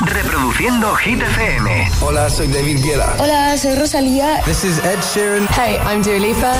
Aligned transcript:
Reproduciendo 0.00 0.94
Hit 0.96 1.20
FM. 1.20 1.90
Hola, 2.00 2.30
soy 2.30 2.46
David 2.48 2.82
Guetta. 2.82 3.16
Hola, 3.18 3.56
soy 3.58 3.74
Rosalía. 3.74 4.40
This 4.46 4.64
is 4.64 4.78
Ed 4.78 4.98
Sheeran. 5.02 5.46
Hey, 5.48 5.78
I'm 5.84 6.02
Dua 6.02 6.18
Lipa. 6.18 6.54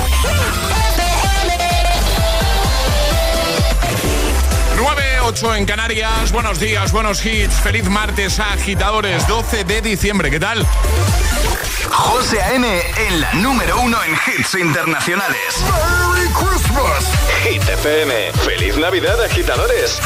9, 4.76 5.02
8 5.22 5.54
en 5.54 5.64
Canarias. 5.64 6.32
Buenos 6.32 6.60
días, 6.60 6.92
buenos 6.92 7.24
hits. 7.24 7.54
Feliz 7.60 7.88
martes, 7.88 8.38
agitadores. 8.38 9.26
12 9.26 9.64
de 9.64 9.80
diciembre. 9.80 10.30
¿Qué 10.30 10.38
tal? 10.38 10.66
José 11.88 12.42
A.M. 12.42 12.80
en 13.08 13.20
la 13.20 13.32
número 13.34 13.80
uno 13.80 13.96
en 14.04 14.12
hits 14.12 14.54
internacionales. 14.54 15.38
¡Merry 15.62 16.28
Christmas! 16.34 17.04
Hit. 17.50 17.62
¡Feliz 18.44 18.76
Navidad, 18.76 19.20
agitadores! 19.24 19.98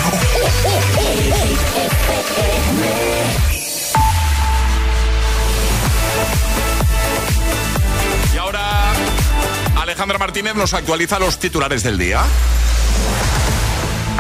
Y 8.33 8.37
ahora 8.39 8.93
Alejandra 9.77 10.17
Martínez 10.17 10.55
nos 10.55 10.73
actualiza 10.73 11.19
los 11.19 11.39
titulares 11.39 11.83
del 11.83 11.99
día. 11.99 12.25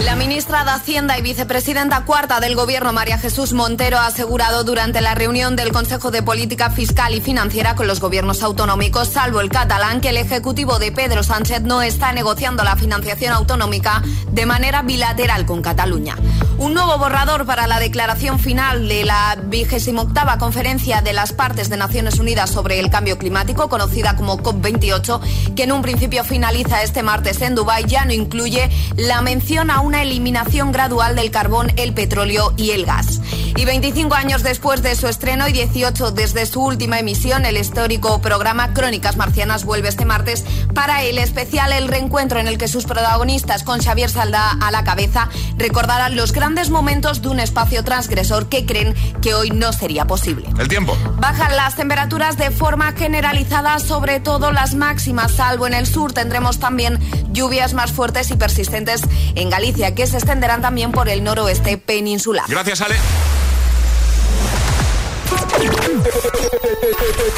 La 0.02 0.16
ministra 0.16 0.64
de 0.64 0.70
Hacienda 0.70 1.18
y 1.18 1.22
vicepresidenta 1.22 2.04
cuarta 2.04 2.40
del 2.40 2.56
Gobierno, 2.56 2.92
María 2.92 3.18
Jesús 3.18 3.52
Montero, 3.52 3.98
ha 3.98 4.06
asegurado 4.06 4.64
durante 4.64 5.00
la 5.00 5.14
reunión 5.14 5.56
del 5.56 5.72
Consejo 5.72 6.10
de 6.10 6.22
Política 6.22 6.70
Fiscal 6.70 7.14
y 7.14 7.20
Financiera 7.20 7.74
con 7.74 7.86
los 7.86 8.00
gobiernos 8.00 8.42
autonómicos, 8.42 9.08
salvo 9.08 9.40
el 9.40 9.50
catalán, 9.50 10.00
que 10.00 10.10
el 10.10 10.16
Ejecutivo 10.16 10.78
de 10.78 10.92
Pedro 10.92 11.22
Sánchez 11.22 11.62
no 11.62 11.80
está 11.80 12.12
negociando 12.12 12.64
la 12.64 12.76
financiación 12.76 13.32
autonómica 13.32 14.02
de 14.30 14.46
manera 14.46 14.82
bilateral 14.82 15.46
con 15.46 15.62
Cataluña. 15.62 16.16
Un 16.56 16.72
nuevo 16.72 16.96
borrador 16.98 17.46
para 17.46 17.66
la 17.66 17.80
declaración 17.80 18.38
final 18.38 18.86
de 18.86 19.04
la 19.04 19.36
vigésima 19.46 20.02
octava 20.02 20.38
conferencia 20.38 21.02
de 21.02 21.12
las 21.12 21.32
partes 21.32 21.68
de 21.68 21.76
Naciones 21.76 22.20
Unidas 22.20 22.48
sobre 22.48 22.78
el 22.78 22.90
cambio 22.90 23.18
climático, 23.18 23.68
conocida 23.68 24.14
como 24.14 24.38
COP28, 24.38 25.54
que 25.56 25.64
en 25.64 25.72
un 25.72 25.82
principio 25.82 26.22
finaliza 26.22 26.82
este 26.82 27.02
martes 27.02 27.40
en 27.42 27.56
Dubái, 27.56 27.86
ya 27.86 28.04
no 28.04 28.12
incluye 28.12 28.70
la 28.96 29.20
mención 29.20 29.68
a 29.70 29.80
una 29.80 30.02
eliminación 30.02 30.70
gradual 30.70 31.16
del 31.16 31.32
carbón, 31.32 31.72
el 31.76 31.92
petróleo 31.92 32.54
y 32.56 32.70
el 32.70 32.86
gas. 32.86 33.20
Y 33.56 33.64
25 33.64 34.14
años 34.14 34.42
después 34.44 34.82
de 34.82 34.94
su 34.94 35.08
estreno 35.08 35.48
y 35.48 35.52
18 35.52 36.12
desde 36.12 36.46
su 36.46 36.62
última 36.62 37.00
emisión, 37.00 37.46
el 37.46 37.56
histórico 37.56 38.20
programa 38.20 38.72
Crónicas 38.74 39.16
Marcianas 39.16 39.64
vuelve 39.64 39.88
este 39.88 40.04
martes 40.04 40.44
para 40.72 41.02
el 41.02 41.18
especial 41.18 41.72
El 41.72 41.88
Reencuentro 41.88 42.38
en 42.38 42.46
el 42.46 42.58
que 42.58 42.68
sus 42.68 42.84
protagonistas, 42.84 43.64
con 43.64 43.80
Xavier 43.80 44.10
Saldá 44.10 44.56
a 44.60 44.70
la 44.70 44.84
cabeza, 44.84 45.28
recordarán 45.56 46.16
los 46.16 46.32
grandes 46.32 46.43
momentos 46.70 47.22
de 47.22 47.28
un 47.28 47.40
espacio 47.40 47.82
transgresor 47.84 48.50
que 48.50 48.66
creen 48.66 48.94
que 49.22 49.34
hoy 49.34 49.50
no 49.50 49.72
sería 49.72 50.04
posible. 50.04 50.46
El 50.58 50.68
tiempo. 50.68 50.96
Bajan 51.16 51.56
las 51.56 51.74
temperaturas 51.74 52.36
de 52.36 52.50
forma 52.50 52.92
generalizada, 52.92 53.78
sobre 53.78 54.20
todo 54.20 54.52
las 54.52 54.74
máximas, 54.74 55.32
salvo 55.32 55.66
en 55.66 55.72
el 55.72 55.86
sur. 55.86 56.12
Tendremos 56.12 56.58
también 56.58 56.98
lluvias 57.32 57.72
más 57.72 57.92
fuertes 57.92 58.30
y 58.30 58.36
persistentes 58.36 59.02
en 59.34 59.48
Galicia, 59.48 59.94
que 59.94 60.06
se 60.06 60.18
extenderán 60.18 60.60
también 60.60 60.92
por 60.92 61.08
el 61.08 61.24
noroeste 61.24 61.78
peninsular. 61.78 62.44
Gracias, 62.46 62.82
Ale. 62.82 62.96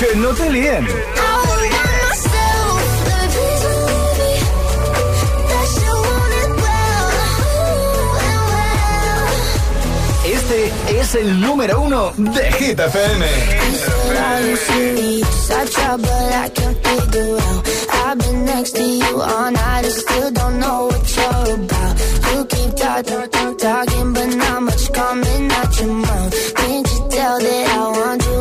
que 0.01 0.17
no 0.17 0.31
te 0.31 0.51
líen. 0.51 0.87
El 11.17 11.41
número 11.41 11.81
uno 11.81 12.13
de 12.17 12.53
Hit 12.53 12.79
FM. 12.79 13.27
Not 24.39 24.93
coming 24.93 25.51
out 25.51 25.81
your 25.81 25.93
mouth. 25.93 26.55
Can't 26.55 26.89
you 26.89 27.09
tell 27.11 27.39
that 27.39 27.69
I 27.69 27.89
want 27.99 28.25
you? 28.25 28.37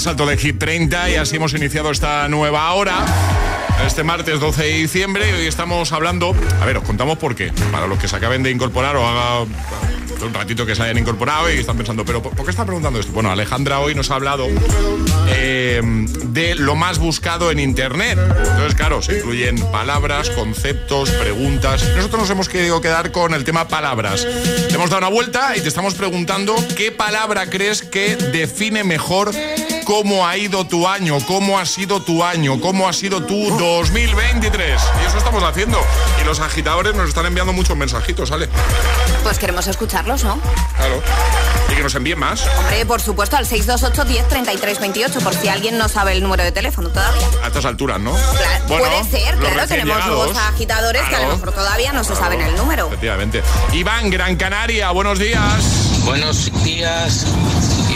Más 0.00 0.06
alto 0.06 0.24
de 0.24 0.38
Hit 0.38 0.58
30 0.58 1.10
y 1.10 1.16
así 1.16 1.36
hemos 1.36 1.52
iniciado 1.52 1.90
esta 1.90 2.26
nueva 2.28 2.72
hora. 2.72 3.04
Este 3.86 4.02
martes 4.02 4.40
12 4.40 4.62
de 4.62 4.70
diciembre 4.70 5.28
y 5.28 5.32
hoy 5.34 5.46
estamos 5.46 5.92
hablando, 5.92 6.34
a 6.58 6.64
ver, 6.64 6.78
os 6.78 6.84
contamos 6.84 7.18
por 7.18 7.34
qué, 7.34 7.52
para 7.70 7.86
los 7.86 7.98
que 7.98 8.08
se 8.08 8.16
acaben 8.16 8.42
de 8.42 8.50
incorporar 8.50 8.96
o 8.96 9.06
haga 9.06 9.40
un 9.42 10.32
ratito 10.32 10.64
que 10.64 10.74
se 10.74 10.84
hayan 10.84 10.96
incorporado 10.96 11.52
y 11.52 11.58
están 11.58 11.76
pensando, 11.76 12.06
pero 12.06 12.22
¿por 12.22 12.44
qué 12.46 12.50
está 12.50 12.64
preguntando 12.64 12.98
esto? 12.98 13.12
Bueno, 13.12 13.30
Alejandra 13.30 13.80
hoy 13.80 13.94
nos 13.94 14.10
ha 14.10 14.14
hablado 14.14 14.46
eh, 15.28 15.82
de 15.82 16.54
lo 16.54 16.76
más 16.76 16.98
buscado 16.98 17.50
en 17.50 17.58
Internet. 17.58 18.18
Entonces, 18.18 18.74
claro, 18.74 19.02
se 19.02 19.18
incluyen 19.18 19.56
palabras, 19.70 20.30
conceptos, 20.30 21.10
preguntas. 21.10 21.84
Nosotros 21.94 22.22
nos 22.22 22.30
hemos 22.30 22.48
querido 22.48 22.80
quedar 22.80 23.12
con 23.12 23.34
el 23.34 23.44
tema 23.44 23.68
palabras. 23.68 24.26
Te 24.68 24.74
hemos 24.74 24.88
dado 24.88 24.98
una 24.98 25.08
vuelta 25.08 25.56
y 25.58 25.60
te 25.60 25.68
estamos 25.68 25.92
preguntando 25.92 26.54
qué 26.74 26.90
palabra 26.90 27.50
crees 27.50 27.82
que 27.82 28.16
define 28.16 28.82
mejor 28.82 29.30
cómo 29.90 30.24
ha 30.24 30.36
ido 30.36 30.64
tu 30.64 30.86
año, 30.86 31.18
cómo 31.26 31.58
ha 31.58 31.66
sido 31.66 32.00
tu 32.00 32.22
año, 32.22 32.60
cómo 32.60 32.88
ha 32.88 32.92
sido 32.92 33.24
tu 33.24 33.50
2023. 33.58 34.80
Y 35.02 35.06
eso 35.06 35.18
estamos 35.18 35.42
haciendo. 35.42 35.80
Y 36.22 36.24
los 36.24 36.38
agitadores 36.38 36.94
nos 36.94 37.08
están 37.08 37.26
enviando 37.26 37.52
muchos 37.52 37.76
mensajitos, 37.76 38.28
¿sale? 38.28 38.48
Pues 39.24 39.40
queremos 39.40 39.66
escucharlos, 39.66 40.22
¿no? 40.22 40.38
Claro. 40.76 41.02
Y 41.72 41.74
que 41.74 41.82
nos 41.82 41.92
envíen 41.96 42.20
más. 42.20 42.46
Hombre, 42.60 42.86
por 42.86 43.00
supuesto, 43.00 43.36
al 43.36 43.46
628 43.46 44.04
10 44.04 44.28
33 44.28 44.78
28, 44.78 45.20
por 45.22 45.34
si 45.34 45.48
alguien 45.48 45.76
no 45.76 45.88
sabe 45.88 46.12
el 46.12 46.22
número 46.22 46.44
de 46.44 46.52
teléfono 46.52 46.90
todavía. 46.90 47.26
A 47.42 47.48
estas 47.48 47.64
alturas, 47.64 47.98
¿no? 47.98 48.12
puede 48.68 49.02
ser, 49.10 49.34
claro, 49.38 49.66
tenemos 49.66 50.06
nuevos 50.06 50.36
agitadores 50.36 51.02
que 51.08 51.16
a 51.16 51.22
lo 51.22 51.32
mejor 51.32 51.50
todavía 51.50 51.92
no 51.92 52.04
se 52.04 52.14
saben 52.14 52.40
el 52.40 52.54
número. 52.54 52.86
Efectivamente. 52.86 53.42
Iván, 53.72 54.08
Gran 54.08 54.36
Canaria, 54.36 54.92
buenos 54.92 55.18
días. 55.18 56.00
Buenos 56.04 56.50
días, 56.62 57.26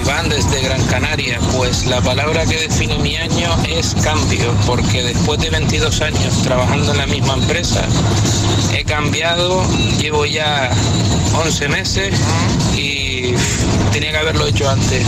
Iván 0.05 0.29
desde 0.29 0.61
Gran 0.61 0.85
Canaria. 0.87 1.39
Pues 1.57 1.87
la 1.87 2.01
palabra 2.03 2.45
que 2.45 2.57
define 2.57 2.99
mi 2.99 3.17
año 3.17 3.57
es 3.67 3.95
cambio, 4.03 4.53
porque 4.67 5.03
después 5.03 5.41
de 5.41 5.49
22 5.49 6.01
años 6.03 6.43
trabajando 6.43 6.93
en 6.93 6.99
la 6.99 7.07
misma 7.07 7.35
empresa, 7.35 7.83
he 8.75 8.85
cambiado, 8.85 9.65
llevo 9.99 10.27
ya 10.27 10.71
11 11.45 11.69
meses 11.69 12.15
y 12.77 13.33
tenía 13.93 14.11
que 14.13 14.19
haberlo 14.19 14.47
hecho 14.47 14.69
antes. 14.69 15.07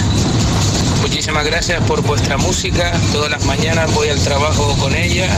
Muchísimas 1.03 1.45
gracias 1.45 1.83
por 1.83 2.01
vuestra 2.03 2.39
música. 2.39 2.93
Todas 3.13 3.31
las 3.31 3.45
mañanas 3.45 3.93
voy 3.95 4.09
al 4.09 4.21
trabajo 4.21 4.77
con 4.79 4.95
ella 4.95 5.29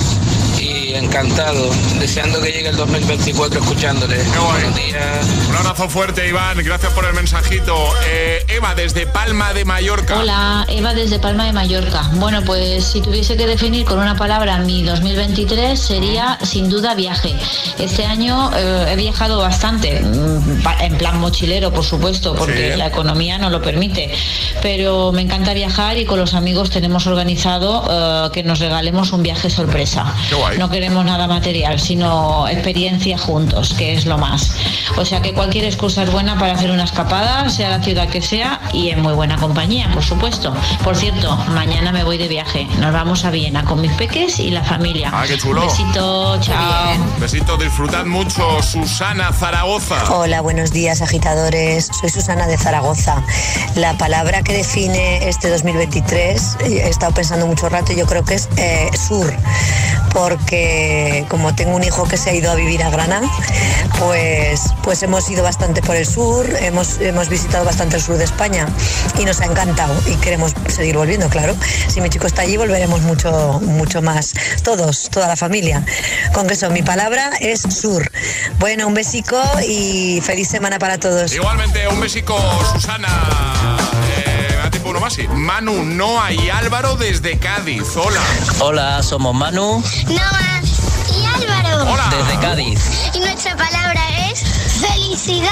encantado, 0.99 1.71
deseando 1.99 2.41
que 2.41 2.51
llegue 2.51 2.69
el 2.69 2.77
2024 2.77 3.61
escuchándole. 3.61 4.17
Buenos 4.17 4.75
días. 4.75 5.27
Un 5.49 5.57
abrazo 5.57 5.89
fuerte, 5.89 6.29
Iván. 6.29 6.59
Gracias 6.65 6.93
por 6.93 7.05
el 7.05 7.15
mensajito. 7.15 7.75
Eh, 8.07 8.45
Eva, 8.49 8.75
desde 8.75 9.07
Palma 9.07 9.53
de 9.55 9.65
Mallorca. 9.65 10.19
Hola, 10.19 10.67
Eva, 10.69 10.95
desde 10.95 11.19
Palma 11.19 11.47
de 11.47 11.53
Mallorca. 11.53 12.03
Bueno, 12.15 12.43
pues 12.43 12.85
si 12.85 13.01
tuviese 13.01 13.37
que 13.37 13.47
definir 13.47 13.85
con 13.85 13.99
una 13.99 14.17
palabra 14.17 14.59
mi 14.59 14.83
2023 14.83 15.79
sería 15.79 16.39
sin 16.43 16.69
duda 16.69 16.95
viaje. 16.95 17.35
Este 17.79 18.05
año 18.05 18.51
eh, 18.57 18.87
he 18.91 18.97
viajado 18.97 19.39
bastante, 19.39 20.01
mm, 20.01 20.67
en 20.81 20.99
plan 20.99 21.19
mochilero, 21.19 21.73
por 21.73 21.85
supuesto, 21.85 22.35
porque 22.35 22.77
la 22.77 22.89
economía 22.89 23.39
no 23.39 23.51
lo 23.51 23.63
permite. 23.63 24.11
Pero 24.63 25.13
me 25.13 25.23
encanta 25.23 25.55
viajar 25.55 25.97
y 25.97 26.05
con 26.05 26.19
los 26.19 26.35
amigos 26.35 26.71
tenemos 26.71 27.07
organizado 27.07 27.85
eh, 27.89 28.31
que 28.33 28.43
nos 28.43 28.59
regalemos 28.59 29.13
un 29.13 29.23
viaje 29.23 29.49
sorpresa. 29.49 30.13
No 30.59 30.69
queremos 30.69 30.88
nada 30.89 31.27
material, 31.27 31.79
sino 31.79 32.49
experiencia 32.49 33.19
juntos, 33.19 33.75
que 33.75 33.95
es 33.95 34.07
lo 34.07 34.17
más. 34.19 34.53
O 34.97 35.05
sea 35.05 35.21
que 35.21 35.35
cualquier 35.35 35.67
excusa 35.67 36.03
es 36.03 36.11
buena 36.11 36.39
para 36.39 36.55
hacer 36.55 36.71
una 36.71 36.85
escapada, 36.85 37.49
sea 37.51 37.69
la 37.69 37.83
ciudad 37.83 38.09
que 38.09 38.23
sea, 38.23 38.61
y 38.73 38.89
en 38.89 39.03
muy 39.03 39.13
buena 39.13 39.37
compañía, 39.37 39.91
por 39.93 40.03
supuesto. 40.03 40.55
Por 40.83 40.97
cierto, 40.97 41.37
mañana 41.55 41.93
me 41.93 42.05
voy 42.05 42.17
de 42.17 42.29
viaje. 42.29 42.67
Nos 42.81 42.93
vamos 42.93 43.25
a 43.25 43.31
Viena 43.31 43.65
con 43.65 43.81
mis 43.81 43.93
peques 43.93 44.39
y 44.39 44.51
la 44.51 44.65
familia. 44.65 45.11
Ah, 45.13 45.25
qué 45.27 45.37
chulo. 45.37 45.61
Besito, 45.61 46.41
chao. 46.41 46.97
Besito, 47.21 47.57
disfrutad 47.57 48.07
mucho. 48.07 48.63
Susana 48.63 49.33
Zaragoza. 49.33 49.97
Hola, 50.11 50.41
buenos 50.41 50.73
días, 50.73 51.03
agitadores. 51.03 51.91
Soy 52.01 52.09
Susana 52.09 52.47
de 52.47 52.57
Zaragoza. 52.57 53.23
La 53.77 53.97
palabra 53.99 54.43
que 54.43 54.55
define 54.55 55.29
este 55.29 55.51
2023, 55.51 56.57
he 56.61 56.89
estado 56.89 57.13
pensando 57.13 57.47
mucho 57.47 57.69
rato, 57.69 57.93
yo 57.93 58.07
creo 58.07 58.25
que 58.25 58.35
es 58.35 58.49
eh, 58.57 58.91
sur 58.97 59.33
porque 60.13 60.68
como 61.29 61.55
tengo 61.55 61.77
un 61.77 61.85
hijo 61.85 62.07
que 62.07 62.17
se 62.17 62.31
ha 62.31 62.35
ido 62.35 62.51
a 62.51 62.55
vivir 62.55 62.83
a 62.83 62.91
Granada, 62.91 63.29
pues, 63.99 64.63
pues 64.83 65.03
hemos 65.03 65.29
ido 65.31 65.43
bastante 65.43 65.83
por 65.83 65.97
el 65.97 66.07
sur, 66.07 66.49
hemos, 66.61 66.99
hemos 67.01 67.29
visitado 67.29 67.65
bastante 67.65 67.97
el 67.97 68.03
sur 68.03 68.17
de 68.17 68.25
España 68.25 68.67
y 69.19 69.25
nos 69.25 69.41
ha 69.41 69.47
encantado 69.47 69.95
y 70.07 70.15
queremos 70.17 70.55
seguir 70.69 70.97
volviendo, 70.97 71.29
claro. 71.29 71.55
Si 71.89 72.01
mi 72.01 72.09
chico 72.11 72.27
está 72.27 72.43
allí, 72.43 72.57
volveremos 72.57 73.03
mucho, 73.03 73.61
mucho 73.63 74.03
más. 74.03 74.35
Todos, 74.63 75.09
toda 75.11 75.29
la 75.29 75.37
familia. 75.37 75.85
Con 76.33 76.49
eso, 76.51 76.71
mi 76.71 76.83
palabra 76.83 77.31
es 77.41 77.63
sur. 77.63 78.11
Bueno, 78.59 78.87
un 78.87 78.95
besico 78.95 79.41
y 79.67 80.21
feliz 80.23 80.49
semana 80.49 80.79
para 80.79 80.99
todos. 80.99 81.33
Igualmente, 81.33 81.87
un 81.89 82.01
besico, 82.01 82.39
Susana. 82.73 83.09
Uno 84.89 85.01
más, 85.01 85.19
Manu, 85.29 85.85
Noa 85.85 86.33
y 86.33 86.49
Álvaro 86.49 86.97
desde 86.97 87.39
Cádiz. 87.39 87.95
Hola. 87.95 88.23
Hola, 88.61 89.03
somos 89.03 89.35
Manu. 89.35 89.83
Noa 90.07 90.58
y 90.58 90.58
Hola. 91.83 92.09
Desde 92.11 92.41
Cádiz. 92.41 93.11
Y 93.15 93.21
nuestra 93.21 93.57
palabra 93.57 94.01
es 94.31 94.43
felicidad. 94.81 95.49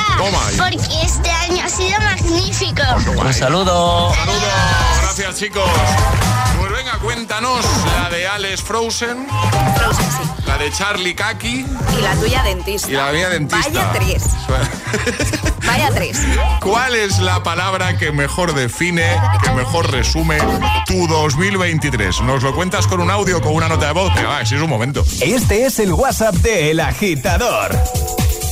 Porque 0.58 1.02
este 1.02 1.30
año 1.30 1.64
ha 1.64 1.68
sido 1.68 1.98
magnífico. 2.00 2.82
Un 3.16 3.32
saludo. 3.32 4.12
Saludos. 4.14 4.42
Gracias, 5.02 5.36
chicos. 5.36 5.70
Cuéntanos 7.02 7.64
la 7.98 8.10
de 8.10 8.26
Alex 8.26 8.62
Frozen. 8.62 9.26
Frozen, 9.76 10.04
sí. 10.04 10.42
La 10.46 10.58
de 10.58 10.70
Charlie 10.72 11.14
Kaki. 11.14 11.66
Y 11.98 12.02
la 12.02 12.14
tuya 12.14 12.42
dentista. 12.42 12.90
Y 12.90 12.94
la 12.94 13.12
mía 13.12 13.28
dentista. 13.28 13.68
Vaya 13.68 13.92
tres. 13.92 14.22
Vaya 15.66 15.90
tres. 15.92 16.18
¿Cuál 16.60 16.94
es 16.94 17.18
la 17.18 17.42
palabra 17.42 17.98
que 17.98 18.12
mejor 18.12 18.54
define, 18.54 19.04
que 19.42 19.50
mejor 19.50 19.90
resume 19.90 20.38
tu 20.86 21.06
2023? 21.06 22.22
¿Nos 22.22 22.42
lo 22.42 22.54
cuentas 22.54 22.86
con 22.86 23.00
un 23.00 23.10
audio, 23.10 23.40
con 23.40 23.54
una 23.54 23.68
nota 23.68 23.86
de 23.86 23.92
voz? 23.92 24.12
Que 24.14 24.24
va, 24.24 24.44
si 24.44 24.54
es 24.54 24.60
un 24.60 24.70
momento. 24.70 25.04
Este 25.20 25.66
es 25.66 25.78
el 25.78 25.92
WhatsApp 25.92 26.34
de 26.36 26.70
El 26.70 26.80
Agitador. 26.80 27.76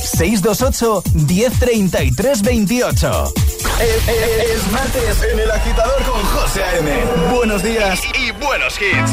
628 0.05 1.03
1033 1.13 2.41
28. 2.41 3.33
Es, 3.79 4.71
martes 4.71 5.21
en 5.33 5.39
El 5.39 5.51
Agitador 5.51 6.01
con 6.03 6.21
José 6.23 6.63
A.M. 6.63 6.91
Buenos 7.33 7.61
días 7.61 7.99
y, 8.17 8.24
y 8.24 8.24
buenos 8.45 8.77
hits. 8.77 9.11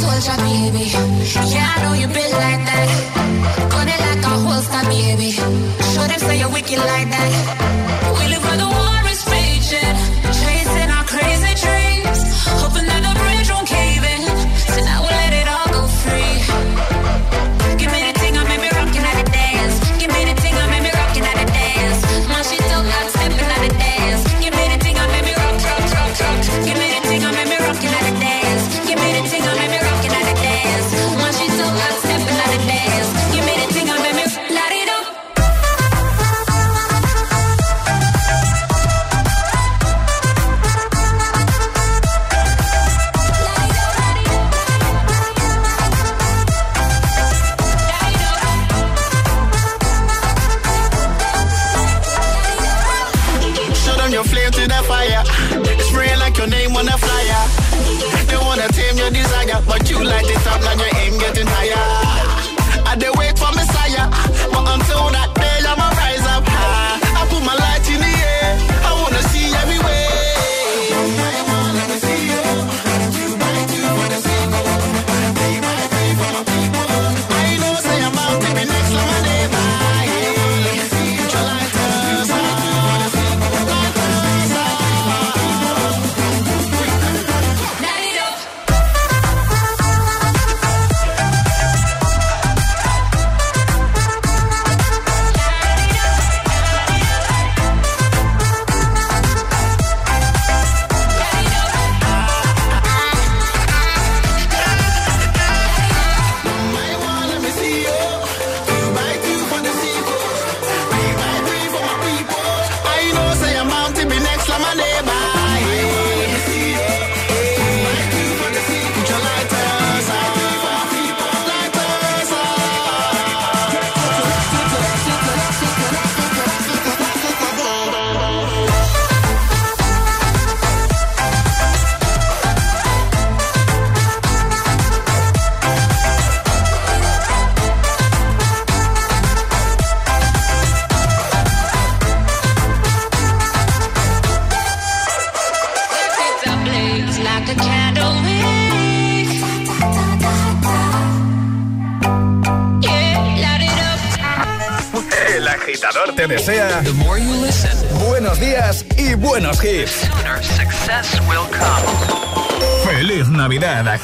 soldier, 0.00 0.36
baby. 0.42 0.86
Yeah, 1.52 1.74
I 1.74 1.82
know 1.82 1.94
you 1.94 2.06
been 2.08 2.32
like 2.44 2.62
that. 2.68 2.88
Gun 3.70 3.88
it 3.88 4.00
like 4.06 4.24
a 4.24 4.34
holster, 4.46 4.82
baby. 4.88 5.30
Show 5.92 6.06
them 6.10 6.20
say 6.26 6.38
you're 6.40 6.52
wicked 6.52 6.78
like 6.78 7.08
that. 7.14 7.32
We 8.18 8.24
live 8.32 8.44
where 8.46 8.58
the 8.62 8.68
war 8.78 9.02
is 9.12 9.22
raging, 9.34 9.96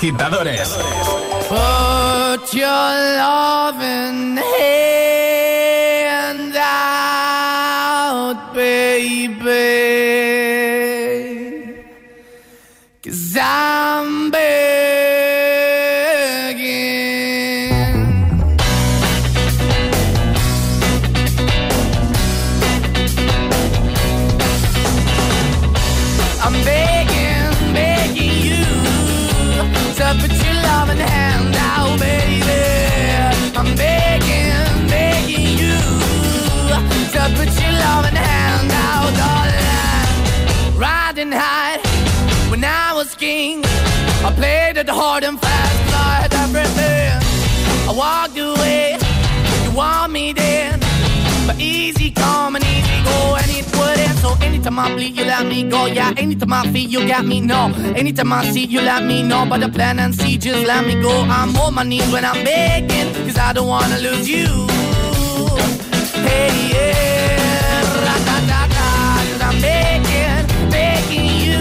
agitadores. 0.03 0.62
Hard 44.95 45.25
and 45.25 45.41
fast, 45.41 45.77
'cause 45.85 45.95
I 45.95 46.15
had 46.23 46.35
everything. 46.45 47.13
I 47.89 47.93
walked 47.93 48.39
away, 48.39 48.97
you 49.65 49.71
want 49.73 50.13
me 50.13 50.33
then, 50.33 50.81
but 51.47 51.57
easy 51.61 52.11
come 52.11 52.57
and 52.57 52.65
easy 52.65 52.99
go, 53.05 53.37
and 53.41 53.51
it 53.59 53.67
wouldn't. 53.77 54.19
So 54.25 54.37
anytime 54.43 54.79
I 54.79 54.89
bleed, 54.95 55.17
you 55.19 55.25
let 55.25 55.45
me 55.47 55.63
go. 55.65 55.87
Yeah, 55.87 56.13
anytime 56.17 56.53
I 56.53 56.63
feel, 56.73 56.89
you 56.95 57.01
got 57.09 57.25
me. 57.25 57.41
No, 57.41 57.73
anytime 57.97 58.33
I 58.33 58.51
see, 58.53 58.65
you 58.65 58.81
let 58.81 59.03
me 59.05 59.23
know. 59.23 59.45
But 59.51 59.61
the 59.61 59.69
plan 59.69 59.99
and 59.99 60.15
see, 60.15 60.37
just 60.39 60.65
let 60.67 60.87
me 60.87 60.95
go. 61.01 61.15
I'm 61.39 61.57
on 61.57 61.75
my 61.75 61.83
knees 61.85 62.09
when 62.13 62.25
I'm 62.25 62.41
begging, 62.45 63.09
cause 63.27 63.39
I 63.39 63.53
don't 63.53 63.69
wanna 63.69 63.99
lose 63.99 64.29
you. 64.29 64.47
Hey, 66.27 66.51
yeah, 66.73 67.83
cause. 67.95 68.09
Uh, 68.09 68.29
Put 68.29 68.31
your 68.31 68.41
love 68.43 68.67
in 68.67 69.15
hand. 69.15 69.43
I'm 69.49 69.61
begging, 69.61 70.71
begging 70.71 71.27
you. 71.45 71.61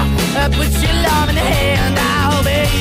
Uh, 0.00 0.40
And 0.42 0.52
put 0.54 0.72
your 0.84 0.96
love 1.06 1.28
in 1.30 1.34
the 1.36 1.40
hand. 1.40 2.03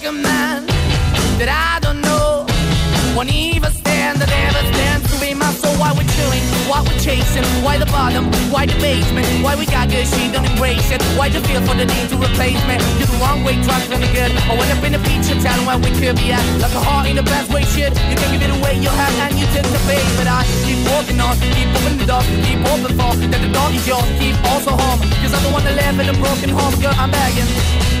Broken 0.00 0.22
man 0.24 0.64
that 1.36 1.52
I 1.52 1.76
don't 1.84 2.00
know. 2.00 2.48
Won't 3.12 3.28
even 3.28 3.68
stand, 3.68 4.16
I 4.16 4.26
never 4.32 4.64
stand 4.72 5.04
to 5.04 5.14
be 5.20 5.36
my 5.36 5.52
soul. 5.52 5.76
Why 5.76 5.92
we're 5.92 6.08
chilling, 6.16 6.40
why 6.72 6.80
we're 6.80 6.96
chasing, 7.04 7.44
why 7.60 7.76
the 7.76 7.84
bottom, 7.92 8.32
why 8.48 8.64
the 8.64 8.72
basement, 8.80 9.28
why 9.44 9.60
we 9.60 9.68
got 9.68 9.92
good, 9.92 10.08
she 10.08 10.32
don't 10.32 10.48
embrace 10.48 10.88
it. 10.88 11.04
Why 11.20 11.28
the 11.28 11.44
feel 11.44 11.60
for 11.68 11.76
the 11.76 11.84
need 11.84 12.08
to 12.08 12.16
replace 12.16 12.56
me? 12.64 12.80
You're 12.96 13.12
the 13.12 13.18
wrong 13.20 13.44
way, 13.44 13.60
trying 13.60 13.84
to 13.92 14.00
be 14.00 14.08
good. 14.16 14.32
I 14.48 14.56
went 14.56 14.72
up 14.72 14.80
in 14.88 14.96
a 14.96 15.02
feature 15.04 15.36
town 15.36 15.68
where 15.68 15.76
we 15.76 15.92
could 16.00 16.16
be 16.16 16.32
at. 16.32 16.44
Like 16.64 16.72
a 16.72 16.80
heart 16.80 17.04
in 17.04 17.20
the 17.20 17.26
best 17.26 17.52
way, 17.52 17.68
shit. 17.68 17.92
You 18.08 18.16
can 18.16 18.28
give 18.32 18.40
it 18.40 18.52
away, 18.56 18.80
you 18.80 18.88
have, 18.88 19.14
and 19.28 19.36
you 19.36 19.44
take 19.52 19.68
the 19.68 19.82
bait. 19.84 20.06
But 20.16 20.32
I 20.32 20.48
keep 20.64 20.80
walking 20.88 21.20
on, 21.20 21.36
keep 21.52 21.68
opening 21.76 22.00
the 22.00 22.08
door, 22.08 22.24
keep 22.48 22.60
open 22.72 22.96
for 22.96 23.12
that 23.20 23.40
the 23.44 23.52
door 23.52 23.68
is 23.68 23.84
yours, 23.84 24.08
keep 24.16 24.32
also 24.48 24.72
home. 24.72 25.04
Cause 25.20 25.36
I'm 25.36 25.44
the 25.44 25.52
one 25.52 25.64
that 25.68 25.76
live 25.76 26.00
in 26.00 26.08
a 26.08 26.16
broken 26.16 26.48
home, 26.56 26.72
girl, 26.80 26.96
I'm 26.96 27.12
begging. 27.12 28.00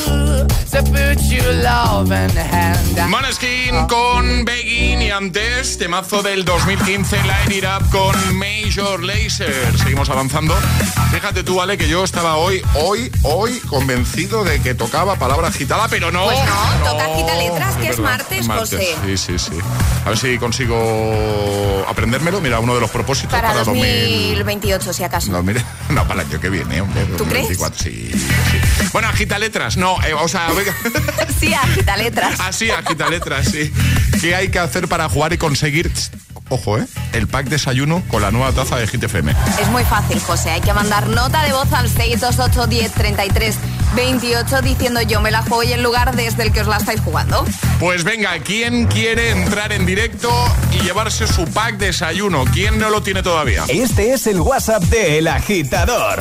Maneskin 3.07 3.87
con 3.87 4.45
Begging 4.45 5.01
y 5.01 5.11
antes 5.11 5.77
temazo 5.77 6.21
del 6.21 6.45
2015 6.45 7.17
Line 7.23 7.57
It 7.57 7.65
Up 7.65 7.89
con 7.89 8.15
Major 8.37 9.03
Lazer. 9.03 9.77
Seguimos 9.77 10.09
avanzando. 10.09 10.55
Fíjate 11.11 11.43
tú, 11.43 11.61
Ale, 11.61 11.77
que 11.77 11.87
yo 11.87 12.03
estaba 12.03 12.37
hoy, 12.37 12.61
hoy, 12.75 13.11
hoy 13.23 13.59
convencido 13.67 14.43
de 14.43 14.61
que 14.61 14.73
tocaba 14.73 15.15
palabra 15.17 15.49
agitada, 15.49 15.87
pero 15.89 16.11
no. 16.11 16.25
Pues 16.25 16.39
no, 16.39 16.89
toca 16.89 17.05
agita 17.05 17.35
letras, 17.35 17.75
que 17.75 17.89
es 17.89 17.97
verdad, 17.97 18.17
martes, 18.17 18.47
José. 18.47 18.95
Sí, 19.05 19.17
sí, 19.17 19.39
sí. 19.39 19.59
A 20.05 20.09
ver 20.09 20.17
si 20.17 20.37
consigo 20.37 21.85
aprendérmelo. 21.87 22.39
Mira, 22.41 22.59
uno 22.59 22.75
de 22.75 22.81
los 22.81 22.89
propósitos 22.89 23.31
Para 23.31 23.49
para, 23.49 23.63
2000. 23.63 24.35
2028, 24.35 24.93
si 24.93 25.03
acaso. 25.03 25.31
No, 25.31 25.43
mire, 25.43 25.63
no, 25.89 26.07
para 26.07 26.21
el 26.21 26.29
año 26.29 26.39
que 26.39 26.49
viene, 26.49 26.81
hombre. 26.81 27.03
¿Tú 27.17 27.25
crees? 27.25 27.57
2024, 27.57 27.83
Sí, 27.83 28.11
sí. 28.11 28.87
Bueno, 28.93 29.07
agita 29.09 29.39
letras, 29.39 29.77
no, 29.77 30.01
eh, 30.03 30.13
o 30.13 30.27
sea, 30.27 30.50
venga. 30.53 30.75
Sí, 31.39 31.53
agita 31.55 31.97
letras. 31.97 32.39
Así, 32.39 32.69
agita 32.69 33.09
letras, 33.09 33.47
sí. 33.47 33.71
¿Qué 34.21 34.35
hay 34.35 34.49
que 34.49 34.59
hacer 34.59 34.87
para 34.87 35.09
jugar 35.09 35.33
y 35.33 35.39
conseguir, 35.39 35.91
ojo, 36.49 36.77
eh, 36.77 36.85
el 37.13 37.27
pack 37.27 37.47
desayuno 37.47 38.03
con 38.09 38.21
la 38.21 38.29
nueva 38.29 38.51
taza 38.51 38.77
de 38.77 38.85
Hit 38.85 39.03
FM? 39.03 39.33
Es 39.59 39.67
muy 39.69 39.83
fácil, 39.83 40.19
José. 40.19 40.51
Hay 40.51 40.61
que 40.61 40.71
mandar 40.71 41.07
nota 41.07 41.43
de 41.43 41.51
voz 41.53 41.73
al 41.73 41.89
628 41.89 42.67
10 42.67 42.91
33 42.91 43.55
28 43.95 44.61
diciendo 44.61 45.01
yo 45.01 45.19
me 45.19 45.31
la 45.31 45.41
juego 45.41 45.63
y 45.63 45.73
el 45.73 45.81
lugar 45.81 46.15
desde 46.15 46.43
el 46.43 46.51
que 46.53 46.61
os 46.61 46.67
la 46.67 46.77
estáis 46.77 47.01
jugando. 47.01 47.43
Pues 47.79 48.03
venga, 48.03 48.37
¿quién 48.39 48.85
quiere 48.85 49.31
entrar 49.31 49.71
en 49.71 49.87
directo 49.87 50.31
y 50.71 50.83
llevarse 50.83 51.25
su 51.27 51.45
pack 51.45 51.77
desayuno? 51.77 52.45
¿Quién 52.53 52.77
no 52.77 52.91
lo 52.91 53.01
tiene 53.01 53.23
todavía? 53.23 53.63
Este 53.67 54.13
es 54.13 54.27
el 54.27 54.39
WhatsApp 54.41 54.83
de 54.83 55.17
El 55.17 55.27
Agitador. 55.27 56.19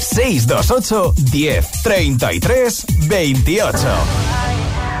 628 0.00 1.12
10 1.32 1.64
33 1.82 2.84
28. 3.08 5.00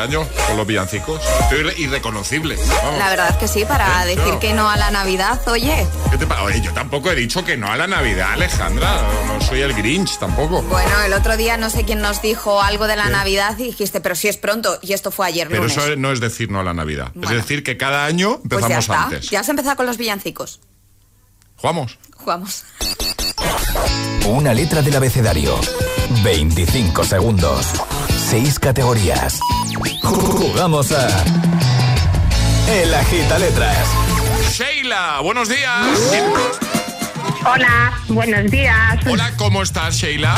este 0.00 0.16
año 0.16 0.26
con 0.48 0.56
los 0.56 0.66
villancicos. 0.66 1.20
Estoy 1.40 1.84
irreconocible. 1.84 2.56
La 2.98 3.10
verdad 3.10 3.30
es 3.30 3.36
que 3.36 3.48
sí, 3.48 3.64
para 3.64 4.04
decir 4.04 4.38
que 4.40 4.52
no 4.52 4.70
a 4.70 4.76
la 4.76 4.90
Navidad, 4.90 5.40
oye. 5.48 5.86
¿Qué 6.10 6.18
te 6.18 6.24
oye, 6.24 6.60
yo 6.60 6.72
tampoco 6.72 7.10
he 7.10 7.14
dicho 7.14 7.44
que 7.44 7.56
no 7.56 7.70
a 7.70 7.76
la 7.76 7.86
Navidad, 7.86 8.32
Alejandra. 8.32 9.02
No 9.26 9.40
soy 9.40 9.60
el 9.60 9.74
Grinch 9.74 10.18
tampoco. 10.18 10.62
Bueno, 10.62 11.00
el 11.04 11.12
otro 11.12 11.36
día 11.36 11.56
no 11.56 11.70
sé 11.70 11.84
quién 11.84 12.00
nos 12.00 12.22
dijo 12.22 12.62
algo 12.62 12.86
de 12.86 12.96
la 12.96 13.08
Navidad 13.08 13.58
y 13.58 13.64
dijiste, 13.64 14.00
pero 14.00 14.14
si 14.14 14.28
es 14.28 14.36
pronto, 14.36 14.78
y 14.82 14.92
esto 14.92 15.10
fue 15.10 15.26
ayer. 15.26 15.48
Pero 15.48 15.66
eso 15.66 15.96
no 15.96 16.12
es 16.12 16.20
decir 16.20 16.50
no 16.50 16.60
a 16.60 16.64
la 16.64 16.74
Navidad. 16.74 17.12
Es 17.22 17.30
decir, 17.30 17.62
que 17.62 17.76
cada 17.76 18.06
año 18.06 18.40
pues 18.48 18.62
empezamos 18.62 18.86
ya 18.86 19.02
antes. 19.04 19.30
Ya 19.30 19.40
has 19.40 19.48
empezado 19.48 19.76
con 19.76 19.86
los 19.86 19.98
villancicos. 19.98 20.60
¿Jugamos? 21.56 21.98
Jugamos. 22.16 22.64
Una 24.26 24.54
letra 24.54 24.80
del 24.82 24.96
abecedario. 24.96 25.58
25 26.22 27.04
segundos. 27.04 27.66
6 28.30 28.60
categorías. 28.60 29.40
Jugamos 30.02 30.92
a. 30.92 31.08
El 32.68 32.94
Agita 32.94 33.40
Letras. 33.40 33.88
Sheila, 34.52 35.18
buenos 35.20 35.48
días. 35.48 35.84
Hola, 37.44 37.92
buenos 38.06 38.48
días. 38.48 39.00
Hola, 39.04 39.32
¿cómo 39.36 39.64
estás, 39.64 39.96
Sheila? 39.96 40.36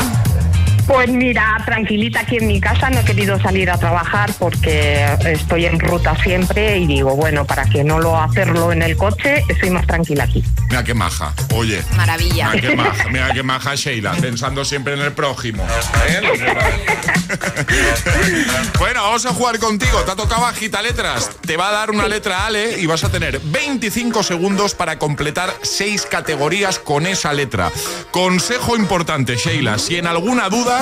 Pues 0.87 1.09
mira, 1.09 1.61
tranquilita 1.65 2.21
aquí 2.21 2.37
en 2.37 2.47
mi 2.47 2.59
casa, 2.59 2.89
no 2.89 2.99
he 2.99 3.05
querido 3.05 3.39
salir 3.39 3.69
a 3.69 3.77
trabajar 3.77 4.31
porque 4.37 5.05
estoy 5.25 5.65
en 5.65 5.79
ruta 5.79 6.15
siempre 6.21 6.77
y 6.77 6.87
digo, 6.87 7.15
bueno, 7.15 7.45
para 7.45 7.65
que 7.65 7.83
no 7.83 7.99
lo 7.99 8.21
hacerlo 8.21 8.73
en 8.73 8.81
el 8.81 8.97
coche, 8.97 9.43
estoy 9.47 9.69
más 9.69 9.87
tranquila 9.87 10.25
aquí. 10.25 10.43
Mira 10.69 10.83
qué 10.83 10.93
maja, 10.93 11.33
oye. 11.55 11.81
Maravilla. 11.95 12.49
Mira 12.49 12.69
qué 12.69 12.75
maja, 12.75 13.09
mira 13.09 13.33
qué 13.33 13.43
maja 13.43 13.75
Sheila, 13.75 14.11
pensando 14.13 14.65
siempre 14.65 14.95
en 14.95 14.99
el 14.99 15.13
prójimo. 15.13 15.65
¿eh? 16.09 16.21
bueno, 18.79 19.03
vamos 19.03 19.25
a 19.25 19.33
jugar 19.33 19.59
contigo. 19.59 20.01
Te 20.01 20.11
ha 20.11 20.15
tocado 20.15 20.45
agita 20.45 20.81
letras. 20.81 21.31
Te 21.45 21.55
va 21.55 21.69
a 21.69 21.71
dar 21.71 21.91
una 21.91 22.07
letra 22.07 22.45
Ale 22.45 22.79
y 22.79 22.87
vas 22.87 23.03
a 23.03 23.09
tener 23.09 23.39
25 23.39 24.23
segundos 24.23 24.75
para 24.75 24.99
completar 24.99 25.53
6 25.61 26.07
categorías 26.09 26.79
con 26.79 27.05
esa 27.05 27.33
letra. 27.33 27.71
Consejo 28.11 28.75
importante, 28.75 29.37
Sheila, 29.37 29.79
si 29.79 29.97
en 29.97 30.07
alguna 30.07 30.49
duda 30.49 30.72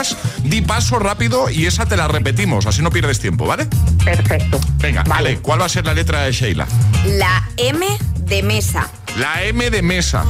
di 0.43 0.61
paso 0.61 0.99
rápido 0.99 1.49
y 1.49 1.65
esa 1.65 1.85
te 1.85 1.97
la 1.97 2.07
repetimos, 2.07 2.65
así 2.65 2.81
no 2.81 2.91
pierdes 2.91 3.19
tiempo, 3.19 3.45
¿vale? 3.45 3.67
Perfecto. 4.03 4.59
Venga, 4.77 5.03
vale. 5.03 5.39
¿cuál 5.39 5.61
va 5.61 5.65
a 5.65 5.69
ser 5.69 5.85
la 5.85 5.93
letra 5.93 6.23
de 6.23 6.31
Sheila? 6.31 6.67
La 7.05 7.47
M 7.57 7.85
de 8.19 8.43
mesa. 8.43 8.89
La 9.17 9.43
M 9.43 9.69
de 9.69 9.81
mesa, 9.81 10.23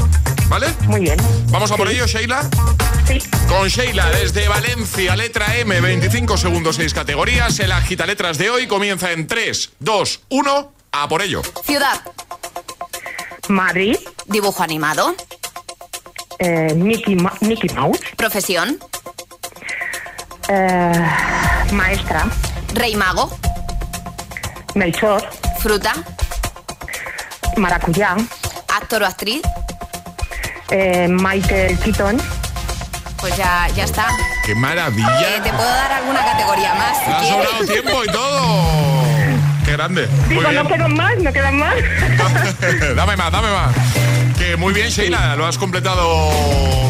¿vale? 0.48 0.68
Muy 0.88 1.02
bien. 1.02 1.18
¿Vamos 1.50 1.72
a 1.72 1.78
por 1.78 1.88
ello, 1.90 2.08
Sheila? 2.08 2.50
Sí. 3.08 3.20
Con 3.48 3.68
Sheila 3.68 4.10
desde 4.10 4.48
Valencia, 4.48 5.16
letra 5.16 5.58
M, 5.58 5.80
25 5.80 6.38
segundos, 6.38 6.78
6 6.78 6.94
categorías. 6.94 7.60
El 7.60 7.72
agita 7.72 8.06
letras 8.06 8.38
de 8.38 8.50
hoy 8.50 8.68
comienza 8.68 9.12
en 9.12 9.28
3, 9.28 9.72
2, 9.80 10.22
1, 10.30 10.74
a 10.94 11.08
por 11.08 11.22
ello. 11.22 11.42
Ciudad. 11.64 12.02
Madrid. 13.50 13.98
Dibujo 14.28 14.64
animado. 14.64 15.16
Eh, 16.40 16.74
Mickey, 16.76 17.16
Mickey 17.42 17.70
Mouse. 17.76 18.00
Profesión. 18.18 18.80
Eh, 20.54 20.92
maestra. 21.72 22.26
Rey 22.74 22.94
Mago. 22.98 23.30
Melchor. 24.76 25.24
Fruta. 25.60 25.94
Maracuyá. 27.56 28.18
Actor 28.68 29.04
o 29.04 29.06
actriz. 29.06 29.42
Eh, 30.70 31.08
Michael 31.08 31.80
Keaton. 31.80 32.18
Pues 33.22 33.38
ya, 33.38 33.70
ya 33.78 33.86
está. 33.86 34.08
¡Qué 34.46 34.54
maravilla! 34.54 35.38
Eh, 35.38 35.42
te 35.42 35.54
puedo 35.54 35.70
dar 35.70 35.92
alguna 35.94 36.26
categoría 36.26 36.74
más. 36.74 36.98
Si 36.98 37.12
ha 37.12 37.24
sobrado 37.24 37.66
tiempo 37.66 38.04
y 38.04 38.08
todo. 38.08 38.66
¡Qué 39.64 39.72
grande! 39.72 40.10
Digo, 40.28 40.42
no 40.42 40.68
quedan 40.68 40.94
más, 40.96 41.18
no 41.18 41.32
quedan 41.32 41.60
más. 41.60 41.76
dame 42.96 43.16
más, 43.16 43.32
dame 43.32 43.52
más. 43.52 43.76
Que 44.42 44.58
muy 44.58 44.74
bien, 44.74 44.90
Sheila, 44.90 45.36
lo 45.36 45.46
has 45.46 45.60
completado 45.60 46.04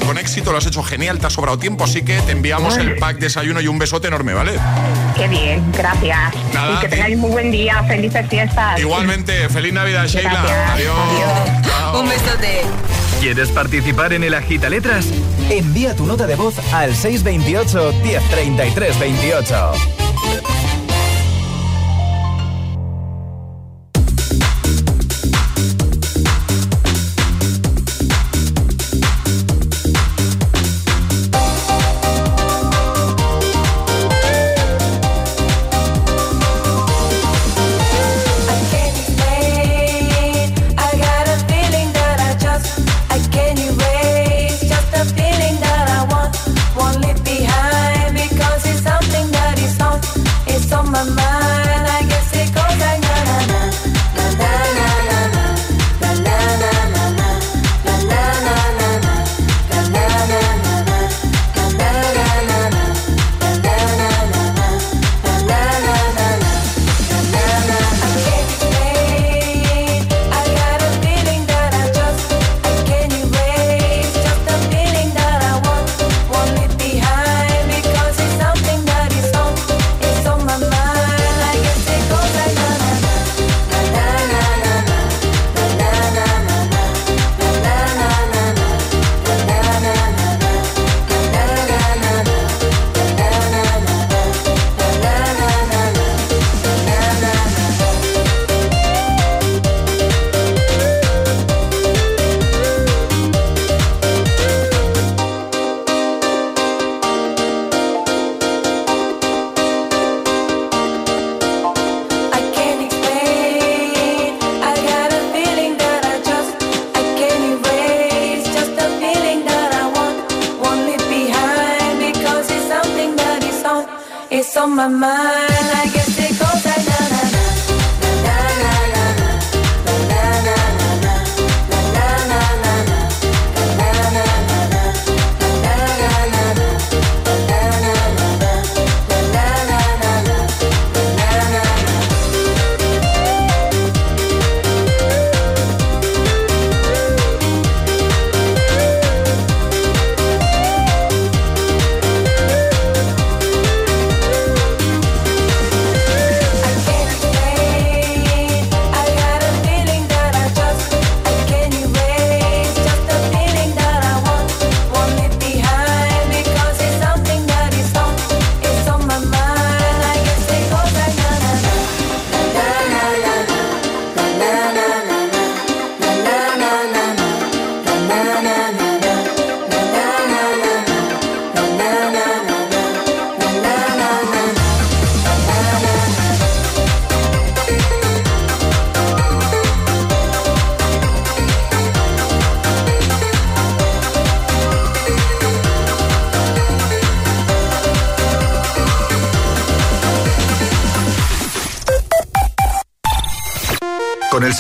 con 0.06 0.18
éxito, 0.18 0.54
lo 0.54 0.58
has 0.58 0.66
hecho 0.68 0.82
genial, 0.84 1.20
te 1.20 1.28
ha 1.28 1.30
sobrado 1.30 1.60
tiempo, 1.60 1.84
así 1.84 2.02
que 2.02 2.22
te 2.22 2.32
enviamos 2.32 2.78
el 2.78 2.96
pack 2.96 3.18
desayuno 3.18 3.60
y 3.60 3.68
un 3.68 3.78
besote 3.78 4.08
enorme, 4.08 4.34
¿vale? 4.34 4.54
Qué 5.18 5.28
bien, 5.28 5.70
gracias. 5.74 6.34
Nada, 6.54 6.78
y 6.78 6.80
que 6.80 6.88
tengáis 6.88 7.18
muy 7.18 7.30
buen 7.30 7.52
día, 7.52 7.84
felices 7.84 8.26
fiestas. 8.30 8.80
Igualmente, 8.80 9.50
feliz 9.50 9.74
Navidad, 9.74 10.08
Sheila. 10.08 10.72
Adiós. 10.72 12.00
Un 12.00 12.08
besote. 12.08 12.62
¿Quieres 13.20 13.50
participar 13.50 14.14
en 14.14 14.24
el 14.24 14.34
Agita 14.34 14.70
Letras? 14.70 15.08
Envía 15.50 15.94
tu 15.94 16.06
nota 16.06 16.28
de 16.28 16.36
voz 16.36 16.56
al 16.72 16.96
628 16.96 17.94
1033 18.02 18.98
28. 18.98 19.74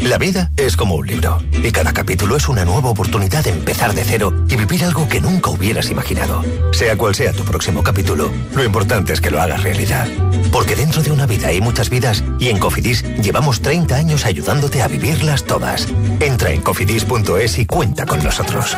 La 0.00 0.16
vida 0.16 0.50
es 0.56 0.76
como 0.76 0.94
un 0.94 1.06
libro 1.06 1.42
y 1.52 1.70
cada 1.72 1.92
capítulo 1.92 2.36
es 2.36 2.48
una 2.48 2.64
nueva 2.64 2.88
oportunidad 2.88 3.44
de 3.44 3.50
empezar 3.50 3.94
de 3.94 4.02
cero 4.02 4.32
y 4.48 4.56
vivir 4.56 4.84
algo 4.84 5.06
que 5.08 5.20
nunca 5.20 5.50
hubieras 5.50 5.90
imaginado. 5.90 6.42
Sea 6.72 6.96
cual 6.96 7.14
sea 7.14 7.32
tu 7.32 7.44
próximo 7.44 7.82
capítulo, 7.82 8.30
lo 8.54 8.64
importante 8.64 9.12
es 9.12 9.20
que 9.20 9.30
lo 9.30 9.40
hagas 9.40 9.62
realidad. 9.62 10.08
Porque 10.50 10.74
dentro 10.74 11.02
de 11.02 11.12
una 11.12 11.26
vida 11.26 11.48
hay 11.48 11.60
muchas 11.60 11.90
vidas 11.90 12.24
y 12.38 12.48
en 12.48 12.58
Cofidis 12.58 13.04
llevamos 13.22 13.60
30 13.60 13.94
años 13.94 14.24
ayudándote 14.24 14.80
a 14.82 14.88
vivirlas 14.88 15.44
todas. 15.44 15.86
Entra 16.18 16.50
en 16.50 16.62
cofidis.es 16.62 17.58
y 17.58 17.66
cuenta 17.66 18.06
con 18.06 18.24
nosotros. 18.24 18.76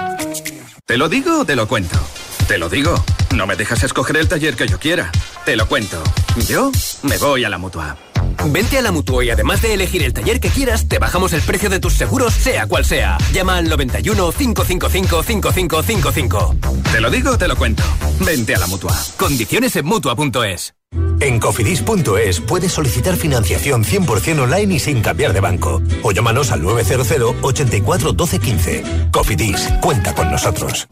¿Te 0.84 0.96
lo 0.96 1.08
digo 1.08 1.40
o 1.40 1.44
te 1.44 1.54
lo 1.54 1.68
cuento? 1.68 1.98
Te 2.48 2.58
lo 2.58 2.68
digo. 2.68 3.02
No 3.34 3.46
me 3.46 3.54
dejas 3.56 3.84
escoger 3.84 4.16
el 4.16 4.28
taller 4.28 4.56
que 4.56 4.66
yo 4.66 4.78
quiera. 4.78 5.10
Te 5.44 5.56
lo 5.56 5.66
cuento. 5.68 6.02
Yo 6.48 6.72
me 7.02 7.16
voy 7.16 7.44
a 7.44 7.48
la 7.48 7.58
mutua. 7.58 7.96
Vente 8.50 8.78
a 8.78 8.82
la 8.82 8.92
Mutua 8.92 9.24
y 9.24 9.30
además 9.30 9.62
de 9.62 9.74
elegir 9.74 10.02
el 10.02 10.12
taller 10.12 10.40
que 10.40 10.48
quieras, 10.48 10.88
te 10.88 10.98
bajamos 10.98 11.32
el 11.32 11.42
precio 11.42 11.70
de 11.70 11.80
tus 11.80 11.94
seguros, 11.94 12.34
sea 12.34 12.66
cual 12.66 12.84
sea. 12.84 13.18
Llama 13.32 13.56
al 13.56 13.68
91 13.68 14.32
555 14.32 15.22
5555. 15.22 16.56
Te 16.92 17.00
lo 17.00 17.10
digo 17.10 17.32
o 17.32 17.38
te 17.38 17.48
lo 17.48 17.56
cuento. 17.56 17.82
Vente 18.20 18.54
a 18.54 18.58
la 18.58 18.66
Mutua. 18.66 18.96
Condiciones 19.16 19.76
en 19.76 19.86
Mutua.es. 19.86 20.74
En 21.20 21.38
cofidis.es 21.38 22.40
puedes 22.40 22.72
solicitar 22.72 23.16
financiación 23.16 23.84
100% 23.84 24.40
online 24.40 24.74
y 24.74 24.78
sin 24.80 25.02
cambiar 25.02 25.32
de 25.32 25.40
banco. 25.40 25.80
O 26.02 26.12
llámanos 26.12 26.50
al 26.50 26.62
900 26.62 27.36
84 27.42 28.12
12 28.12 28.38
15. 28.38 28.84
Cofidis, 29.12 29.68
cuenta 29.80 30.14
con 30.14 30.30
nosotros. 30.30 30.88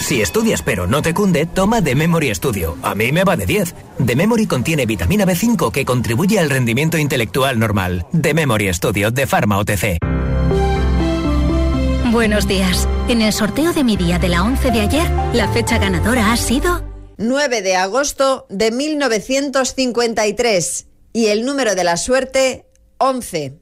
Si 0.00 0.20
estudias 0.20 0.62
pero 0.62 0.86
no 0.86 1.02
te 1.02 1.14
cunde, 1.14 1.46
toma 1.46 1.82
The 1.82 1.94
Memory 1.94 2.34
Studio. 2.34 2.76
A 2.82 2.94
mí 2.94 3.12
me 3.12 3.24
va 3.24 3.36
de 3.36 3.46
10. 3.46 3.74
The 4.04 4.16
Memory 4.16 4.46
contiene 4.46 4.86
vitamina 4.86 5.24
B5 5.24 5.70
que 5.70 5.84
contribuye 5.84 6.38
al 6.38 6.50
rendimiento 6.50 6.98
intelectual 6.98 7.58
normal. 7.58 8.06
The 8.20 8.34
Memory 8.34 8.72
Studio 8.74 9.10
de 9.10 9.26
Pharma 9.26 9.58
OTC. 9.58 9.98
Buenos 12.10 12.46
días. 12.46 12.86
En 13.08 13.22
el 13.22 13.32
sorteo 13.32 13.72
de 13.72 13.84
mi 13.84 13.96
día 13.96 14.18
de 14.18 14.28
la 14.28 14.42
11 14.42 14.70
de 14.70 14.80
ayer, 14.80 15.10
la 15.32 15.48
fecha 15.48 15.78
ganadora 15.78 16.32
ha 16.32 16.36
sido 16.36 16.84
9 17.16 17.62
de 17.62 17.76
agosto 17.76 18.46
de 18.50 18.70
1953 18.70 20.86
y 21.14 21.26
el 21.28 21.46
número 21.46 21.74
de 21.74 21.84
la 21.84 21.96
suerte 21.96 22.66
11. 22.98 23.61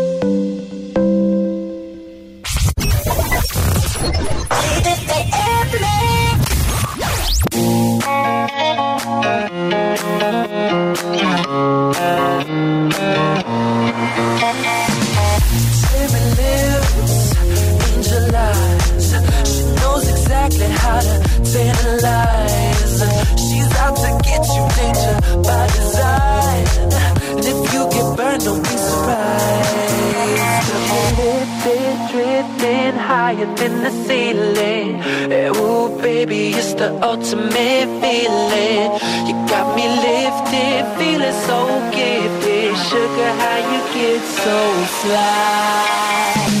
Don't 28.45 28.63
be 28.63 28.77
surprised. 28.89 30.01
Lifted, 31.17 31.97
drifting 32.11 32.95
higher 32.95 33.49
than 33.55 33.83
the 33.83 33.91
ceiling. 34.07 34.99
Eh, 35.31 35.49
Ooh, 35.49 35.89
baby, 36.01 36.49
it's 36.49 36.73
the 36.73 36.89
ultimate 37.03 37.89
feeling. 38.01 38.87
You 39.27 39.35
got 39.53 39.75
me 39.75 39.85
lifted, 40.07 40.83
feeling 40.97 41.37
so 41.47 41.59
gifted. 41.91 42.75
Sugar, 42.89 43.31
how 43.43 43.57
you 43.71 43.81
get 43.93 44.21
so 44.43 44.57
fly? 45.01 46.60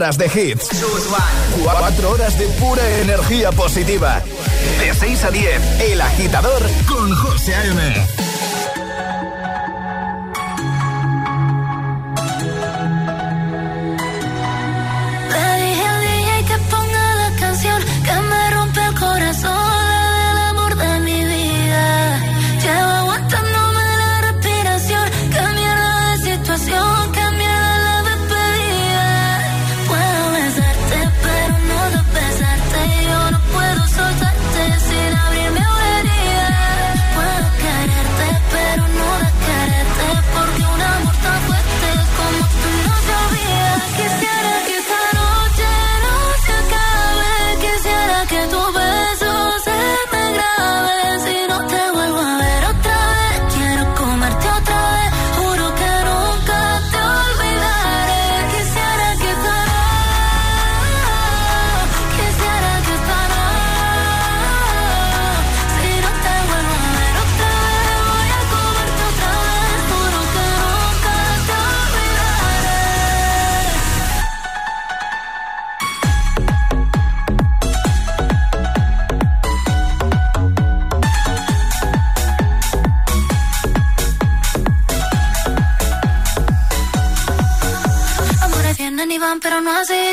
horas 0.00 0.16
de 0.16 0.26
hits. 0.28 0.66
4 1.62 2.10
horas 2.10 2.38
de 2.38 2.46
pura 2.58 2.82
energía 3.00 3.52
positiva. 3.52 4.22
De 4.78 4.94
6 4.94 5.24
a 5.24 5.30
10, 5.30 5.80
El 5.90 6.00
Agitador 6.00 6.62
con 6.88 7.14
José 7.14 7.54
A.M. 7.54 8.19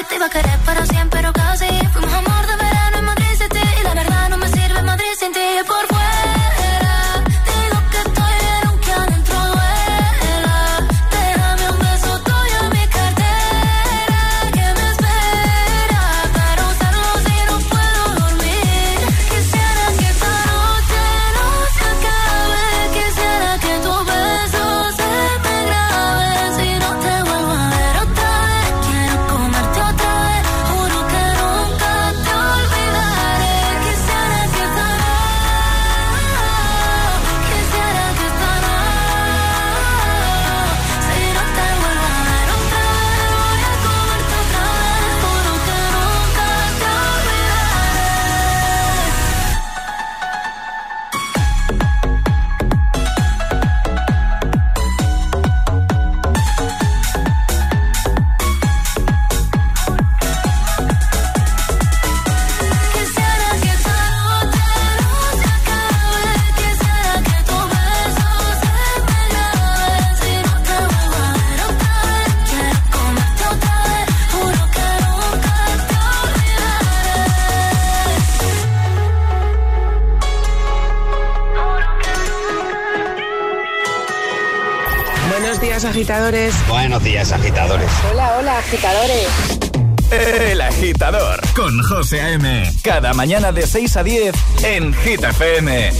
Te 0.10 0.15
iba 0.15 0.26
a 0.26 0.30
querer 0.30 0.58
para 0.60 0.86
siempre, 0.86 0.97
Cada 92.84 93.12
mañana 93.16 93.52
de 93.52 93.66
6 93.66 93.98
a 93.98 94.04
10 94.04 94.36
en 94.64 94.94
Hit 94.94 95.24
FM. 95.24 95.92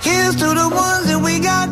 Here's 0.00 0.36
to 0.36 0.54
the 0.54 0.68
ones 0.72 1.06
that 1.06 1.20
we 1.22 1.38
got. 1.38 1.68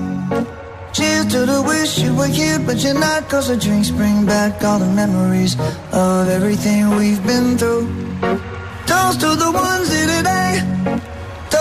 Cheers 0.92 1.26
to 1.32 1.46
the 1.46 1.62
wish 1.62 1.99
you 2.01 2.14
were 2.14 2.26
here, 2.26 2.59
but 2.59 2.76
you're 2.84 2.92
not. 2.92 3.30
Cause 3.30 3.49
the 3.49 3.57
drinks 3.57 3.90
bring 3.90 4.26
back 4.26 4.62
all 4.62 4.78
the 4.78 4.92
memories 4.92 5.57
of 5.92 6.28
everything 6.28 6.90
we've 6.96 7.24
been 7.26 7.57
through. 7.57 7.88
Toast 8.86 9.20
to 9.20 9.34
the 9.36 9.51
ones 9.51 9.90
here 9.90 10.07
today. 10.18 10.97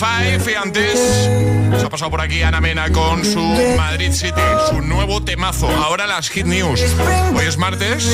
5 0.00 0.50
y 0.50 0.54
antes 0.54 0.98
se 1.78 1.84
ha 1.84 1.90
pasado 1.90 2.10
por 2.10 2.22
aquí 2.22 2.40
Ana 2.40 2.62
Mena 2.62 2.90
con 2.90 3.22
su 3.22 3.42
Madrid 3.76 4.12
City, 4.12 4.40
su 4.70 4.80
nuevo 4.80 5.22
temazo. 5.22 5.68
Ahora 5.68 6.06
las 6.06 6.30
Hit 6.30 6.46
News. 6.46 6.82
Hoy 7.36 7.44
es 7.44 7.58
martes. 7.58 8.08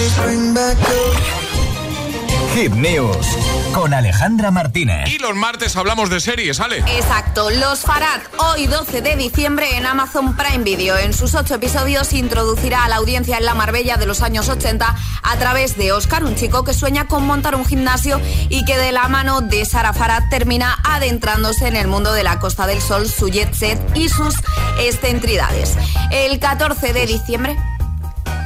Hit 2.57 2.73
News 2.73 3.27
con 3.75 3.93
Alejandra 3.93 4.51
Martínez. 4.51 5.11
Y 5.11 5.19
los 5.19 5.35
martes 5.35 5.77
hablamos 5.77 6.09
de 6.09 6.21
series, 6.21 6.57
¿sale? 6.57 6.79
Exacto, 6.79 7.51
Los 7.51 7.81
Farad, 7.81 8.23
hoy 8.39 8.67
12 8.67 9.03
de 9.03 9.15
diciembre 9.15 9.77
en 9.77 9.85
Amazon 9.85 10.35
Prime 10.35 10.65
Video. 10.65 10.97
En 10.97 11.13
sus 11.13 11.35
ocho 11.35 11.57
episodios 11.57 12.15
introducirá 12.15 12.87
a 12.87 12.89
la 12.89 12.97
audiencia 12.97 13.37
en 13.37 13.45
la 13.45 13.55
Marbella 13.55 13.99
de 13.99 14.07
los 14.07 14.23
años 14.23 14.49
80 14.49 14.97
a 15.23 15.37
través 15.37 15.77
de 15.77 15.93
Oscar, 15.93 16.25
un 16.25 16.35
chico 16.35 16.65
que 16.65 16.73
sueña 16.73 17.07
con 17.07 17.27
montar 17.27 17.57
un 17.57 17.67
gimnasio 17.67 18.23
y 18.49 18.65
que 18.65 18.79
de 18.79 18.91
la 18.91 19.07
mano 19.09 19.43
de 19.43 19.67
Sara 19.67 19.93
Farad 19.93 20.23
termina 20.31 20.79
adentrándose 20.83 21.69
en 21.69 21.77
el 21.77 21.89
mundo 21.89 22.15
de 22.15 22.23
la 22.23 22.39
Costa 22.39 22.67
del 22.67 22.81
Sol, 22.81 23.07
su 23.07 23.29
jet 23.29 23.53
set 23.53 23.79
y 23.95 24.09
sus 24.09 24.35
excentricidades. 24.81 25.77
El 26.11 26.39
14 26.39 26.95
de 26.95 27.05
diciembre 27.05 27.59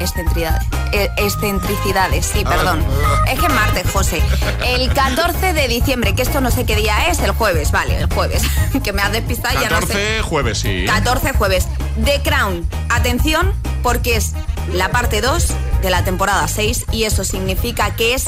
excentricidades. 0.00 0.66
eh, 0.92 1.08
excentricidades, 1.18 2.26
sí, 2.26 2.44
perdón. 2.44 2.84
Es 3.28 3.38
que 3.38 3.46
es 3.46 3.52
martes, 3.54 3.90
José. 3.92 4.20
El 4.66 4.92
14 4.92 5.52
de 5.52 5.68
diciembre, 5.68 6.14
que 6.14 6.22
esto 6.22 6.40
no 6.40 6.50
sé 6.50 6.64
qué 6.66 6.74
día 6.76 7.06
es, 7.08 7.20
el 7.20 7.30
jueves, 7.32 7.70
vale, 7.70 7.96
el 7.96 8.12
jueves. 8.12 8.42
que 8.82 8.92
me 8.92 9.02
has 9.02 9.12
despistado 9.12 9.58
y 9.58 9.62
ya 9.62 9.70
no 9.70 9.80
sé. 9.80 9.86
14 9.86 10.22
jueves, 10.22 10.58
sí. 10.58 10.84
14 10.86 11.32
jueves. 11.34 11.68
The 12.04 12.20
Crown. 12.22 12.68
Atención, 12.88 13.52
porque 13.82 14.16
es 14.16 14.32
la 14.72 14.90
parte 14.90 15.20
2 15.20 15.46
de 15.82 15.90
la 15.90 16.04
temporada 16.04 16.46
6 16.48 16.86
y 16.92 17.04
eso 17.04 17.24
significa 17.24 17.94
que 17.94 18.14
es 18.14 18.24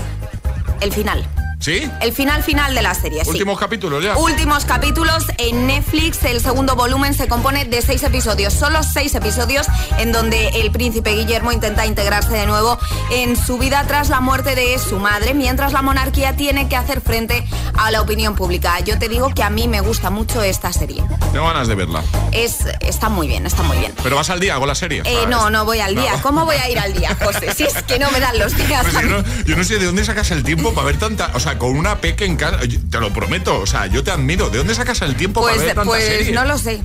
el 0.81 0.93
final. 0.93 1.27
¿Sí? 1.63 1.89
El 2.01 2.13
final 2.13 2.43
final 2.43 2.75
de 2.75 2.83
la 2.83 2.93
serie, 2.93 3.25
sí. 3.25 3.31
Últimos 3.31 3.57
capítulos 3.57 4.03
ya. 4.03 4.17
Últimos 4.17 4.65
capítulos 4.65 5.25
en 5.39 5.69
Netflix. 5.69 6.25
El 6.25 6.41
segundo 6.41 6.75
volumen 6.75 7.15
se 7.15 7.29
compone 7.29 7.65
de 7.65 7.81
seis 7.83 8.03
episodios. 8.03 8.53
Solo 8.53 8.83
seis 8.83 9.15
episodios 9.15 9.69
en 9.99 10.11
donde 10.11 10.49
el 10.49 10.73
príncipe 10.73 11.15
Guillermo 11.15 11.53
intenta 11.53 11.87
integrarse 11.87 12.33
de 12.33 12.47
nuevo 12.47 12.79
en 13.13 13.37
su 13.37 13.59
vida 13.59 13.85
tras 13.87 14.09
la 14.09 14.21
muerte 14.21 14.57
de 14.57 14.77
su 14.81 14.99
madre, 14.99 15.35
mientras 15.35 15.73
la 15.73 15.83
monarquía 15.83 16.35
tiene 16.35 16.69
que 16.69 16.75
hacer 16.75 17.01
frente 17.01 17.45
a 17.79 17.93
la 17.93 18.01
opinión 18.01 18.35
pública. 18.35 18.81
Yo 18.81 18.99
te 18.99 19.09
digo 19.09 19.31
que 19.33 19.45
a 19.45 19.51
mí 19.51 19.69
me 19.69 19.81
gusta 19.81 20.11
mucho 20.11 20.43
esta 20.43 20.73
serie. 20.73 21.05
Tengo 21.31 21.47
ganas 21.47 21.69
de 21.69 21.77
verla. 21.77 22.03
Es, 22.33 22.67
está 22.81 23.09
muy 23.09 23.29
bien, 23.29 23.47
está 23.47 23.63
muy 23.63 23.79
bien. 23.79 23.95
Pero 24.03 24.17
vas 24.17 24.31
al 24.31 24.41
día 24.41 24.57
con 24.57 24.67
la 24.67 24.75
serie. 24.75 25.03
Eh, 25.05 25.27
no, 25.29 25.49
no 25.49 25.65
voy 25.65 25.79
al 25.79 25.95
día. 25.95 26.17
No. 26.17 26.23
¿Cómo 26.23 26.45
voy 26.45 26.57
a 26.57 26.69
ir 26.69 26.81
al 26.81 26.93
día, 26.93 27.17
José? 27.23 27.55
Si 27.55 27.63
es 27.63 27.75
que 27.85 28.01
no 28.01 28.11
me 28.11 28.19
dan 28.19 28.37
los 28.37 28.57
días. 28.67 28.83
Pues 28.83 28.95
yo, 28.95 29.09
no, 29.09 29.25
yo 29.45 29.57
no 29.57 29.63
sé 29.63 29.79
de 29.79 29.87
dónde 29.87 30.05
sacas 30.05 30.33
el 30.33 30.43
tiempo 30.43 30.75
para 30.75 30.87
ver 30.87 30.99
tanta. 30.99 31.31
O 31.35 31.41
sea, 31.41 31.52
con 31.59 31.77
una 31.77 31.99
peque 32.01 32.25
en 32.25 32.37
casa. 32.37 32.59
Te 32.91 33.01
lo 33.01 33.13
prometo. 33.13 33.61
O 33.61 33.67
sea, 33.67 33.87
yo 33.87 34.03
te 34.05 34.11
admiro. 34.11 34.51
¿De 34.51 34.59
dónde 34.59 34.75
sacas 34.75 35.03
el 35.03 35.17
tiempo 35.17 35.41
Pues, 35.41 35.55
para 35.57 35.67
ver 35.67 35.75
tanta 35.75 35.91
pues 35.91 36.05
serie? 36.05 36.33
no 36.33 36.45
lo 36.45 36.59
sé. 36.59 36.83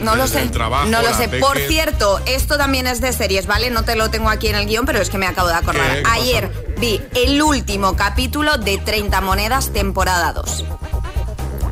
No 0.00 0.16
lo 0.16 0.26
sé. 0.26 0.46
trabajo, 0.48 0.86
no 0.86 1.02
lo 1.02 1.14
sé. 1.14 1.28
peque. 1.28 1.40
Por 1.40 1.58
cierto, 1.58 2.20
esto 2.24 2.56
también 2.56 2.86
es 2.86 3.02
de 3.02 3.12
series, 3.12 3.46
¿vale? 3.46 3.70
No 3.70 3.84
te 3.84 3.96
lo 3.96 4.08
tengo 4.10 4.30
aquí 4.30 4.48
en 4.48 4.54
el 4.56 4.66
guion, 4.66 4.86
pero 4.86 4.98
es 4.98 5.10
que 5.10 5.18
me 5.18 5.26
acabo 5.26 5.48
de 5.48 5.54
acordar. 5.54 5.90
¿Qué? 5.90 5.96
¿Qué 5.96 6.02
pasa? 6.02 6.14
Ayer 6.14 6.74
vi 6.78 7.02
el 7.14 7.42
último 7.42 7.96
capítulo 7.96 8.56
de 8.56 8.78
30 8.78 9.20
monedas, 9.20 9.72
temporada 9.74 10.32
2. 10.32 10.64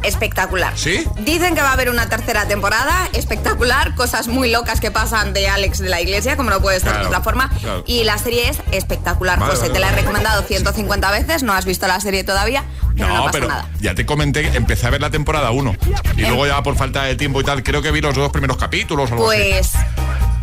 Espectacular. 0.02 0.72
¿Sí? 0.76 1.04
Dicen 1.20 1.54
que 1.54 1.62
va 1.62 1.70
a 1.70 1.72
haber 1.72 1.90
una 1.90 2.08
tercera 2.08 2.46
temporada, 2.46 3.08
espectacular, 3.12 3.94
cosas 3.94 4.28
muy 4.28 4.50
locas 4.50 4.80
que 4.80 4.90
pasan 4.90 5.32
de 5.32 5.48
Alex 5.48 5.78
de 5.78 5.88
la 5.88 6.00
Iglesia, 6.00 6.36
como 6.36 6.50
no 6.50 6.60
puede 6.60 6.78
ser 6.80 6.88
Claro, 6.90 7.00
de 7.04 7.06
otra 7.08 7.20
forma. 7.22 7.50
claro. 7.60 7.84
Y 7.86 8.04
la 8.04 8.18
serie 8.18 8.48
es 8.48 8.58
espectacular, 8.72 9.38
Vale, 9.38 9.50
José. 9.52 9.62
vale, 9.68 9.74
te 9.74 9.80
la 9.80 9.88
he 9.90 9.92
recomendado 9.92 10.42
150 10.42 11.10
veces, 11.10 11.42
no 11.42 11.52
has 11.52 11.64
visto 11.64 11.86
la 11.86 12.00
serie 12.00 12.24
todavía, 12.24 12.64
pero 12.96 13.08
no, 13.08 13.14
No, 13.16 13.20
pasa 13.24 13.32
pero 13.32 13.48
nada. 13.48 13.68
ya 13.80 13.94
te 13.94 14.06
comenté, 14.06 14.50
que 14.50 14.56
empecé 14.56 14.86
a 14.86 14.90
ver 14.90 15.00
la 15.00 15.10
temporada 15.10 15.50
1 15.50 15.76
y 16.16 16.20
luego 16.22 16.46
ya 16.46 16.62
por 16.62 16.76
falta 16.76 17.02
de 17.04 17.16
tiempo 17.16 17.40
y 17.40 17.44
tal, 17.44 17.62
creo 17.62 17.82
que 17.82 17.90
vi 17.90 18.00
los 18.00 18.14
dos 18.14 18.30
primeros 18.30 18.56
capítulos 18.56 19.10
o 19.10 19.14
algo 19.14 19.30
así. 19.30 19.78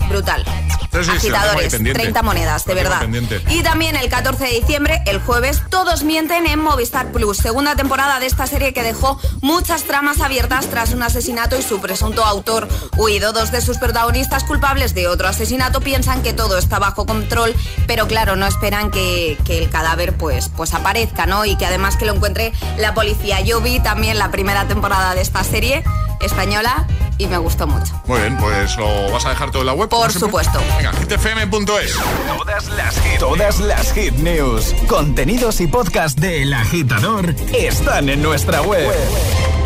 Brutal. 0.09 0.45
Sí, 0.91 1.03
sí, 1.03 1.11
Agitadores, 1.11 1.73
pendiente. 1.73 1.99
30 2.03 2.21
monedas, 2.21 2.65
de 2.65 2.73
verdad. 2.73 2.99
pendiente. 3.01 3.41
Y 3.49 3.63
también 3.63 3.97
el 3.97 4.09
14 4.09 4.45
de 4.45 4.51
diciembre, 4.51 5.01
el 5.05 5.19
jueves, 5.19 5.61
todos 5.69 6.03
mienten 6.03 6.47
en 6.47 6.61
Movistar 6.61 7.11
Plus, 7.11 7.37
segunda 7.37 7.75
temporada 7.75 8.19
de 8.21 8.27
esta 8.27 8.47
serie 8.47 8.73
que 8.73 8.81
dejó 8.81 9.19
muchas 9.41 9.83
tramas 9.83 10.21
abiertas 10.21 10.67
tras 10.67 10.93
un 10.93 11.03
asesinato 11.03 11.57
y 11.57 11.63
su 11.63 11.81
presunto 11.81 12.23
autor 12.23 12.69
huido. 12.95 13.33
Dos 13.33 13.51
de 13.51 13.59
sus 13.59 13.77
protagonistas 13.77 14.45
culpables 14.45 14.93
de 14.93 15.07
otro 15.07 15.27
asesinato 15.27 15.81
piensan 15.81 16.23
que 16.23 16.31
todo 16.31 16.57
está 16.57 16.79
bajo 16.79 17.05
control, 17.05 17.53
pero 17.87 18.07
claro, 18.07 18.37
no 18.37 18.45
esperan 18.47 18.89
que, 18.89 19.37
que 19.43 19.57
el 19.57 19.69
cadáver 19.69 20.15
pues, 20.15 20.49
pues 20.55 20.73
aparezca, 20.73 21.25
¿no? 21.25 21.43
Y 21.43 21.57
que 21.57 21.65
además 21.65 21.97
que 21.97 22.05
lo 22.05 22.13
encuentre 22.13 22.53
la 22.77 22.93
policía. 22.93 23.41
Yo 23.41 23.59
vi 23.59 23.81
también 23.81 24.17
la 24.17 24.31
primera 24.31 24.65
temporada 24.67 25.13
de 25.13 25.21
esta 25.21 25.43
serie 25.43 25.83
española 26.21 26.85
y 27.17 27.27
me 27.27 27.37
gustó 27.37 27.67
mucho. 27.67 27.93
Muy 28.05 28.19
bien, 28.19 28.37
pues 28.37 28.77
lo 28.77 29.11
vas 29.11 29.25
a 29.25 29.29
dejar 29.29 29.51
todo 29.51 29.61
en 29.61 29.67
la 29.67 29.73
web. 29.73 29.89
Por 29.89 30.11
supuesto. 30.11 30.59
Venga, 30.77 30.91
hitfm.es. 30.93 31.97
Todas 32.37 32.67
las 32.69 32.99
hit, 33.01 33.19
todas 33.19 33.59
las 33.59 33.93
hit 33.93 34.13
news, 34.15 34.73
contenidos 34.87 35.61
y 35.61 35.67
podcast 35.67 36.19
del 36.19 36.53
agitador 36.53 37.35
están 37.53 38.09
en 38.09 38.21
nuestra 38.21 38.61
web. 38.61 38.91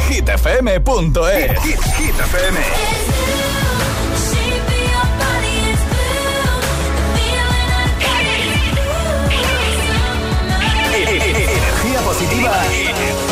hitfm.es. 0.10 1.62
Hit, 1.62 1.80
Hit 1.97 2.20
FM. 2.20 2.60
Energía 11.10 12.00
positiva. 12.06 13.28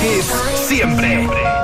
Hits 0.00 0.32
siempre. 0.66 1.28
Ya 1.28 1.63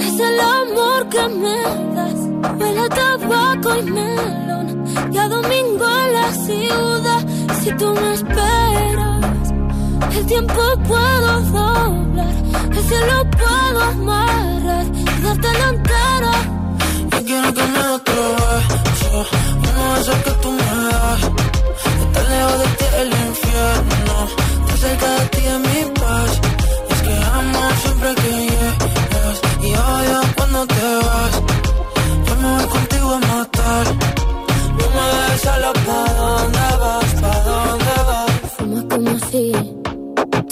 Es 0.00 0.20
el 0.20 0.40
amor 0.40 1.08
que 1.08 1.28
me 1.28 1.62
das. 1.94 2.20
Huele 2.58 2.80
a 2.80 2.88
tabaco 2.88 3.76
y 3.76 3.82
melón. 3.82 4.84
Y 5.12 5.18
a 5.18 5.28
domingo 5.28 5.86
en 6.04 6.12
la 6.14 6.32
ciudad, 6.32 7.26
si 7.60 7.70
tú 7.72 7.92
me 7.92 8.14
esperas. 8.14 9.52
El 10.16 10.26
tiempo 10.26 10.62
puedo 10.86 11.40
doblar, 11.40 12.32
el 12.72 12.84
cielo 12.88 13.30
puedo 13.30 13.82
amarrar 13.82 14.86
y 14.94 15.22
darte 15.22 15.48
la 15.60 15.68
entera. 15.68 16.32
Yo 17.12 17.24
quiero 17.24 17.54
que 17.54 17.62
me 17.62 17.78
beso, 17.78 19.26
uno 19.68 19.94
de 19.94 20.00
esos 20.00 20.16
que 20.24 20.30
tú 20.42 20.50
me 20.50 20.64
das. 20.90 21.22
Estar 22.02 22.28
lejos 22.30 22.58
de 22.58 22.66
ti 22.78 22.84
el 23.02 23.08
infierno, 23.28 24.14
estar 24.60 24.78
cerca 24.78 25.10
de 25.18 25.26
ti 25.26 25.42
es 25.46 25.60
mi 25.68 25.80
paz. 26.00 26.40
Y 26.88 26.92
es 26.92 27.02
que 27.02 27.14
amo 27.38 27.60
siempre 27.82 28.14
que 28.14 28.47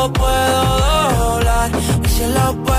tiempo 0.00 0.12
puedo 0.12 1.18
doblar. 1.18 1.70
Y 2.04 2.08
si 2.08 2.26
lo 2.26 2.52
puedo 2.62 2.69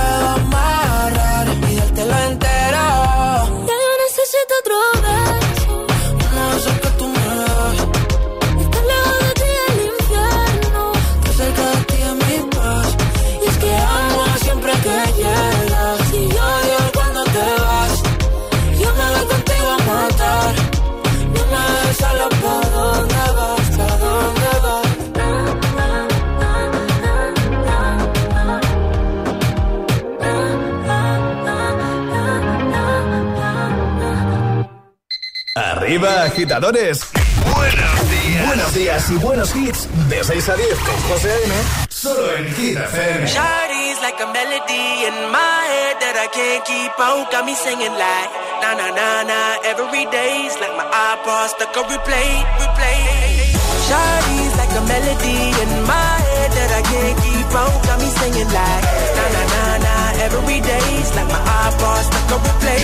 Agitadores. 36.19 37.07
Buenos 37.55 38.11
días. 38.11 38.47
Buenos 38.47 38.73
días 38.73 39.09
y 39.09 39.15
buenos 39.15 39.55
hits. 39.55 39.87
De 40.09 40.23
6 40.23 40.49
a 40.49 40.55
10 40.55 40.67
con 40.79 40.95
José 41.09 41.31
A.M. 41.31 41.53
Solo 41.89 42.35
en 42.35 42.53
Hit 42.55 42.77
FM. 42.77 43.27
Shawty's 43.27 44.01
like 44.01 44.19
a 44.21 44.27
melody 44.27 45.05
in 45.07 45.31
my 45.31 45.61
head 45.71 45.95
that 46.01 46.15
I 46.17 46.27
can't 46.33 46.63
keep 46.65 46.91
out. 46.99 47.31
Got 47.31 47.45
me 47.45 47.55
singing 47.55 47.93
like 47.93 48.29
na 48.61 48.75
na 48.75 48.87
na 48.91 49.23
na 49.23 49.39
every 49.65 50.05
day's 50.11 50.53
like 50.59 50.75
my 50.75 50.85
iPod 50.85 51.49
stuck 51.49 51.75
on 51.77 51.85
replay, 51.89 52.43
replay. 52.59 53.55
Shawty's 53.87 54.53
like 54.57 54.73
a 54.77 54.83
melody 54.85 55.39
in 55.63 55.71
my 55.87 56.15
head 56.31 56.51
that 56.51 56.71
I 56.75 56.81
can't 56.91 57.17
keep 57.23 57.49
out. 57.55 57.77
Got 57.87 57.99
me 57.99 58.09
singing 58.19 58.49
like 58.51 58.83
na 59.17 59.25
na 59.35 59.43
na 59.53 59.63
na 59.85 59.95
every 60.25 60.59
day's 60.61 61.09
like 61.15 61.29
my 61.29 61.41
iPod 61.65 62.01
stuck 62.05 62.31
on 62.35 62.39
replay, 62.45 62.83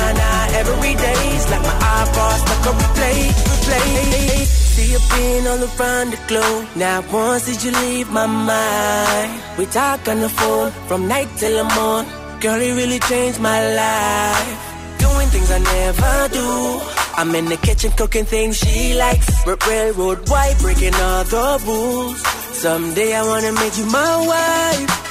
every 0.59 0.93
day's 0.95 1.43
like 1.51 1.63
my 1.69 1.75
iPod 1.99 2.37
stuck 2.43 2.67
on 2.69 2.75
replay, 2.81 3.19
replay. 3.49 4.45
See 4.73 4.91
you 4.93 4.99
being 5.13 5.47
all 5.47 5.63
around 5.67 6.11
the 6.13 6.19
globe. 6.27 6.67
Now 6.75 7.03
once 7.11 7.45
did 7.45 7.63
you 7.63 7.71
leave 7.71 8.09
my 8.11 8.25
mind? 8.25 9.31
We 9.57 9.65
talk 9.65 10.07
on 10.07 10.19
the 10.19 10.29
phone 10.29 10.71
from 10.87 11.07
night 11.07 11.29
till 11.37 11.55
the 11.61 11.67
morning. 11.75 12.11
Girl, 12.41 12.59
it 12.59 12.73
really 12.73 12.99
changed 12.99 13.39
my 13.39 13.59
life. 13.75 14.97
Doing 14.97 15.27
things 15.27 15.51
I 15.51 15.59
never 15.59 16.33
do. 16.33 16.47
I'm 17.17 17.35
in 17.35 17.45
the 17.45 17.57
kitchen 17.57 17.91
cooking 17.91 18.25
things 18.25 18.57
she 18.57 18.93
likes. 18.95 19.29
Railroad 19.45 20.29
white, 20.29 20.57
breaking 20.59 20.95
all 20.95 21.23
the 21.23 21.61
rules. 21.65 22.19
Someday 22.57 23.13
I 23.13 23.23
wanna 23.23 23.51
make 23.53 23.77
you 23.77 23.85
my 23.85 24.15
wife. 24.31 25.10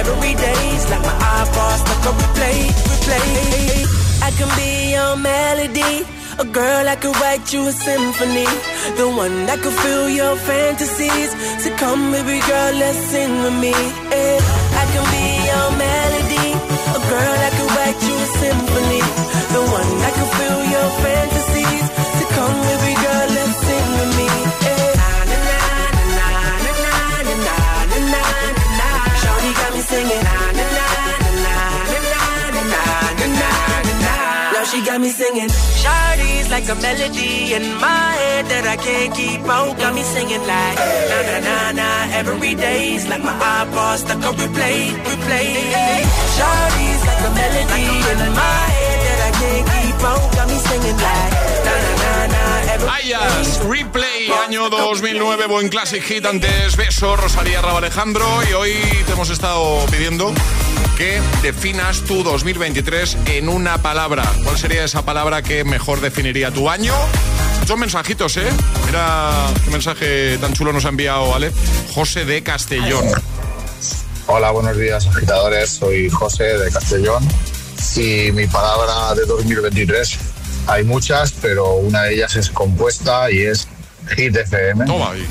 every 0.00 0.34
day's 0.34 0.84
like 0.90 1.04
my 1.08 1.16
iPod 1.40 1.76
stuck 1.82 2.06
on 2.08 2.14
replay, 2.20 2.58
replay. 2.90 3.28
I 4.28 4.30
can 4.38 4.50
be 4.58 4.70
your 4.96 5.16
melody. 5.16 6.16
A 6.38 6.44
girl 6.44 6.86
I 6.86 6.96
could 6.96 7.16
write 7.16 7.50
you 7.50 7.66
a 7.66 7.72
symphony 7.72 8.44
The 9.00 9.08
one 9.08 9.46
that 9.46 9.58
could 9.62 9.72
fill 9.72 10.10
your 10.10 10.36
fantasies 10.36 11.30
So 11.64 11.74
come 11.80 12.12
baby 12.12 12.44
girl, 12.44 12.72
let's 12.76 12.98
sing 13.08 13.32
with 13.42 13.56
me 13.56 13.72
eh. 13.72 14.38
I 14.80 14.84
can 14.92 15.06
be 15.16 15.26
your 15.48 15.68
melody 15.80 16.48
A 16.92 17.00
girl 17.08 17.38
I 17.48 17.50
could 17.56 17.70
write 17.76 18.00
you 18.08 18.16
a 18.20 18.28
symphony 18.42 18.95
like 36.66 36.78
a 36.78 36.82
melody 36.82 37.54
in 37.54 37.62
my 37.78 38.10
head 38.18 38.46
that 38.46 38.66
I 38.66 38.76
can't 38.76 39.14
keep 39.14 39.42
out. 39.46 39.78
Got 39.78 39.94
me 39.94 40.02
singing 40.02 40.40
like 40.40 40.78
na 41.10 41.18
na 41.28 41.36
na 41.46 41.56
na. 41.78 41.88
Every 42.18 42.54
day's 42.54 43.06
like 43.08 43.22
my 43.22 43.32
iPod 43.32 43.98
stuck 43.98 44.24
on 44.26 44.34
replay, 44.34 44.90
replay. 45.06 45.46
Shawty's 46.34 47.02
like 47.06 47.22
a 47.22 47.30
melody 47.38 47.86
in 48.10 48.18
my 48.34 48.62
head 48.78 48.98
that 49.06 49.20
I 49.28 49.32
can't 49.40 49.66
keep 49.74 50.00
out. 50.10 50.26
Got 50.34 50.46
me 50.48 50.58
singing 50.68 50.98
like 51.06 51.32
na 51.66 51.74
na 51.84 51.92
na 52.02 52.12
na. 52.34 52.46
Ayas, 52.96 53.60
Replay, 53.64 54.28
año 54.44 54.68
2009, 54.68 55.46
buen 55.48 55.68
classic 55.68 56.02
hit 56.02 56.26
antes 56.26 56.76
Beso, 56.76 57.16
Rosalía 57.16 57.62
Raba 57.62 57.78
Alejandro 57.78 58.26
y 58.50 58.52
hoy 58.52 58.72
te 59.06 59.12
hemos 59.12 59.30
estado 59.30 59.86
pidiendo 59.90 60.34
que 60.96 61.20
definas 61.42 62.00
tu 62.02 62.22
2023 62.22 63.18
en 63.26 63.48
una 63.50 63.82
palabra. 63.82 64.24
¿Cuál 64.42 64.56
sería 64.56 64.82
esa 64.84 65.04
palabra 65.04 65.42
que 65.42 65.62
mejor 65.62 66.00
definiría 66.00 66.50
tu 66.50 66.70
año? 66.70 66.94
Son 67.66 67.78
mensajitos, 67.78 68.38
¿eh? 68.38 68.48
Mira 68.86 69.46
qué 69.62 69.70
mensaje 69.70 70.38
tan 70.38 70.54
chulo 70.54 70.72
nos 70.72 70.86
ha 70.86 70.88
enviado, 70.88 71.28
¿vale? 71.28 71.52
José 71.94 72.24
de 72.24 72.42
Castellón. 72.42 73.04
Hola, 74.26 74.50
buenos 74.52 74.78
días, 74.78 75.06
agitadores. 75.06 75.70
Soy 75.70 76.08
José 76.08 76.44
de 76.58 76.70
Castellón. 76.70 77.22
Y 77.96 78.32
mi 78.32 78.46
palabra 78.46 79.14
de 79.14 79.26
2023, 79.26 80.18
hay 80.66 80.84
muchas, 80.84 81.32
pero 81.42 81.74
una 81.74 82.04
de 82.04 82.14
ellas 82.14 82.36
es 82.36 82.48
compuesta 82.48 83.30
y 83.30 83.42
es 83.42 83.68
Hit 84.16 84.36
FM. 84.36 84.84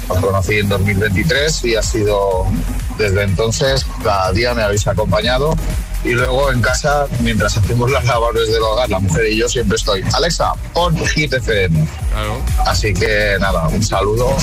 Os 0.08 0.20
conocí 0.20 0.60
en 0.60 0.70
2023 0.70 1.66
y 1.66 1.76
ha 1.76 1.82
sido 1.82 2.46
desde 2.98 3.24
entonces, 3.24 3.86
cada 4.04 4.32
día 4.32 4.54
me 4.54 4.64
habéis 4.64 4.88
acompañado. 4.88 5.56
Y 6.06 6.12
luego 6.12 6.52
en 6.52 6.62
casa, 6.62 7.08
mientras 7.22 7.58
hacemos 7.58 7.90
las 7.90 8.06
labores 8.06 8.48
del 8.52 8.62
hogar, 8.62 8.88
la 8.88 9.00
mujer 9.00 9.26
y 9.26 9.38
yo 9.38 9.50
siempre 9.50 9.76
estoy. 9.76 10.04
Alexa, 10.14 10.54
pon 10.72 10.96
Hit 11.08 11.34
FM. 11.34 11.88
Así 12.68 12.94
que 12.94 13.38
nada, 13.40 13.68
un 13.68 13.84
saludo, 13.84 14.38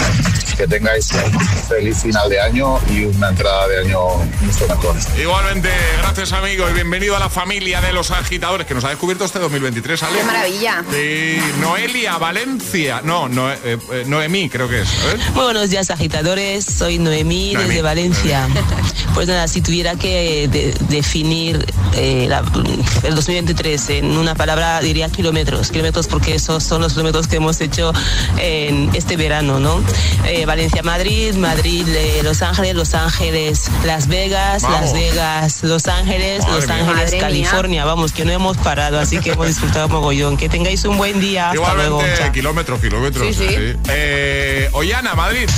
que 0.56 0.66
tengáis 0.66 1.10
un 1.12 1.40
feliz 1.40 2.02
final 2.02 2.28
de 2.28 2.40
año 2.40 2.78
y 2.90 3.04
una 3.04 3.30
entrada 3.30 3.68
de 3.68 3.80
año 3.80 4.00
mucho 4.40 4.66
mejor. 4.68 4.96
Igualmente, 5.18 5.70
gracias 5.98 6.32
amigo 6.32 6.68
y 6.68 6.72
bienvenido 6.74 7.16
a 7.16 7.18
la 7.18 7.30
familia 7.30 7.80
de 7.80 7.92
los 7.92 8.10
agitadores 8.10 8.66
que 8.66 8.74
nos 8.74 8.84
ha 8.84 8.90
descubierto 8.90 9.24
este 9.24 9.38
2023, 9.38 10.02
Ale. 10.02 10.18
¡Qué 10.18 10.24
maravilla! 10.24 10.84
Sí, 10.90 11.38
Noelia 11.60 12.18
Valencia, 12.18 13.00
no, 13.02 13.28
no 13.28 13.50
eh, 13.50 13.56
eh, 13.64 14.04
Noemí 14.06 14.50
creo 14.50 14.68
que 14.68 14.82
es. 14.82 14.88
Muy 15.34 15.44
buenos 15.44 15.70
días 15.70 15.90
agitadores, 15.90 16.64
soy 16.64 16.98
Noemí, 16.98 17.54
desde 17.54 17.82
Valencia. 17.82 18.48
Pues 19.14 19.28
nada, 19.28 19.46
si 19.48 19.60
tuviera 19.60 19.94
que 19.94 20.74
definir 20.88 21.51
eh, 21.94 22.28
el 23.02 23.14
2023 23.14 23.90
en 23.90 24.16
una 24.16 24.34
palabra 24.34 24.80
diría 24.80 25.08
kilómetros, 25.08 25.70
kilómetros 25.70 26.06
porque 26.06 26.34
esos 26.34 26.62
son 26.64 26.82
los 26.82 26.92
kilómetros 26.92 27.26
que 27.26 27.36
hemos 27.36 27.60
hecho 27.60 27.92
en 28.38 28.90
este 28.94 29.16
verano, 29.16 29.60
¿no? 29.60 29.82
Eh, 30.26 30.46
Valencia-Madrid, 30.46 31.34
Madrid-Los 31.34 32.42
Ángeles, 32.42 32.74
Los 32.74 32.94
Ángeles, 32.94 33.70
Las 33.84 34.08
Vegas, 34.08 34.62
Las 34.62 34.92
Vegas, 34.92 35.62
Los 35.62 35.86
Ángeles, 35.86 36.46
Los 36.48 36.68
Ángeles, 36.68 37.14
California. 37.20 37.84
Vamos, 37.84 38.12
que 38.12 38.24
no 38.24 38.32
hemos 38.32 38.56
parado, 38.58 38.98
así 38.98 39.18
que 39.18 39.32
hemos 39.32 39.46
disfrutado 39.46 39.88
mogollón. 39.88 40.36
Que 40.36 40.48
tengáis 40.48 40.84
un 40.84 40.96
buen 40.96 41.20
día. 41.20 41.50
Hasta 41.50 41.74
luego. 41.74 42.02
kilómetros, 42.32 42.80
kilómetros. 42.80 43.26
Sí, 43.26 43.34
sí. 43.34 43.54
Eh, 43.88 44.68
Ollana, 44.72 45.14
Madrid. 45.14 45.48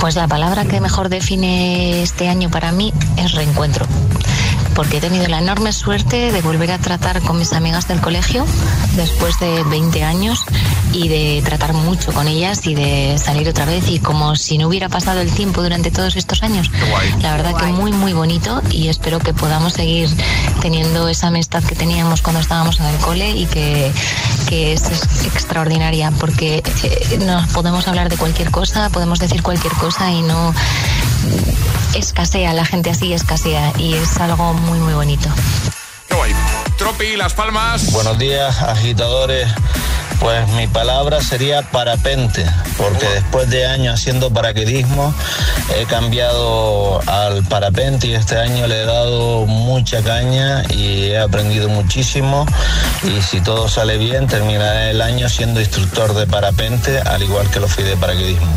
Pues 0.00 0.16
la 0.16 0.28
palabra 0.28 0.64
que 0.64 0.80
mejor 0.80 1.08
define 1.08 2.02
este 2.02 2.28
año 2.28 2.50
para 2.50 2.72
mí 2.72 2.92
es 3.16 3.32
reencuentro 3.32 3.86
porque 4.74 4.98
he 4.98 5.00
tenido 5.00 5.26
la 5.28 5.38
enorme 5.38 5.72
suerte 5.72 6.32
de 6.32 6.42
volver 6.42 6.72
a 6.72 6.78
tratar 6.78 7.20
con 7.22 7.38
mis 7.38 7.52
amigas 7.52 7.88
del 7.88 8.00
colegio 8.00 8.44
después 8.96 9.38
de 9.40 9.62
20 9.64 10.04
años 10.04 10.44
y 10.92 11.08
de 11.08 11.42
tratar 11.44 11.72
mucho 11.74 12.12
con 12.12 12.28
ellas 12.28 12.66
y 12.66 12.74
de 12.74 13.16
salir 13.18 13.48
otra 13.48 13.64
vez 13.64 13.88
y 13.88 13.98
como 13.98 14.36
si 14.36 14.58
no 14.58 14.68
hubiera 14.68 14.88
pasado 14.88 15.20
el 15.20 15.30
tiempo 15.32 15.62
durante 15.62 15.90
todos 15.90 16.16
estos 16.16 16.42
años. 16.42 16.70
La 17.20 17.36
verdad 17.36 17.56
que 17.56 17.66
muy 17.66 17.92
muy 17.92 18.12
bonito 18.12 18.62
y 18.70 18.88
espero 18.88 19.18
que 19.18 19.32
podamos 19.32 19.74
seguir 19.74 20.08
teniendo 20.60 21.08
esa 21.08 21.28
amistad 21.28 21.62
que 21.62 21.74
teníamos 21.74 22.22
cuando 22.22 22.40
estábamos 22.40 22.80
en 22.80 22.86
el 22.86 22.96
cole 22.98 23.30
y 23.30 23.46
que, 23.46 23.92
que 24.48 24.72
es 24.72 24.82
extraordinaria 25.24 26.10
porque 26.12 26.62
eh, 26.82 27.18
nos 27.24 27.48
podemos 27.48 27.86
hablar 27.88 28.08
de 28.08 28.16
cualquier 28.16 28.50
cosa, 28.50 28.88
podemos 28.90 29.18
decir 29.18 29.42
cualquier 29.42 29.72
cosa 29.74 30.10
y 30.10 30.22
no 30.22 30.54
escasea, 31.94 32.52
la 32.52 32.64
gente 32.64 32.90
así 32.90 33.12
escasea 33.12 33.72
y 33.78 33.94
es 33.94 34.18
algo 34.18 34.52
muy, 34.54 34.78
muy 34.78 34.94
bonito. 34.94 35.28
Qué 36.08 36.14
guay. 36.14 36.32
Tropi, 36.76 37.16
Las 37.16 37.34
Palmas. 37.34 37.92
Buenos 37.92 38.18
días, 38.18 38.60
agitadores. 38.62 39.48
Pues 40.20 40.48
mi 40.50 40.66
palabra 40.66 41.20
sería 41.20 41.62
parapente, 41.62 42.46
porque 42.78 43.06
después 43.06 43.50
de 43.50 43.66
años 43.66 43.94
haciendo 43.94 44.30
paraquedismo 44.30 45.12
he 45.78 45.84
cambiado 45.84 47.00
al 47.06 47.44
parapente 47.44 48.06
y 48.06 48.14
este 48.14 48.38
año 48.38 48.66
le 48.66 48.82
he 48.82 48.86
dado 48.86 49.44
mucha 49.46 50.02
caña 50.02 50.62
y 50.70 51.10
he 51.10 51.18
aprendido 51.18 51.68
muchísimo 51.68 52.46
y 53.02 53.20
si 53.22 53.40
todo 53.40 53.68
sale 53.68 53.98
bien 53.98 54.26
terminaré 54.26 54.90
el 54.90 55.02
año 55.02 55.28
siendo 55.28 55.60
instructor 55.60 56.14
de 56.14 56.26
parapente 56.26 57.00
al 57.00 57.22
igual 57.22 57.50
que 57.50 57.60
lo 57.60 57.68
fui 57.68 57.84
de 57.84 57.96
paraquedismo. 57.96 58.52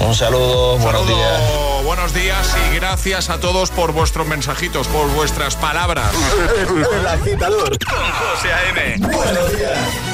Un 0.00 0.14
saludo, 0.14 0.78
buenos 0.78 1.06
días. 1.06 1.42
Buenos 1.84 2.14
días 2.14 2.56
y 2.70 2.76
gracias 2.76 3.30
a 3.30 3.38
todos 3.38 3.70
por 3.70 3.92
vuestros 3.92 4.26
mensajitos, 4.26 4.88
por 4.88 5.08
vuestras 5.10 5.56
palabras. 5.56 6.12
El 6.92 7.06
agitador 7.06 7.78
con 7.78 7.98
José 7.98 8.52
A.M. 8.52 8.96
Buenos 8.98 9.56
días. 9.56 10.13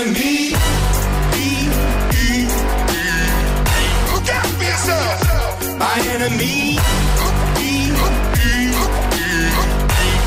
Enemy. 0.00 0.50
Look 4.12 4.28
out 4.30 4.46
for 4.56 4.64
yourself. 4.64 5.78
My 5.78 5.96
enemy. 6.14 6.78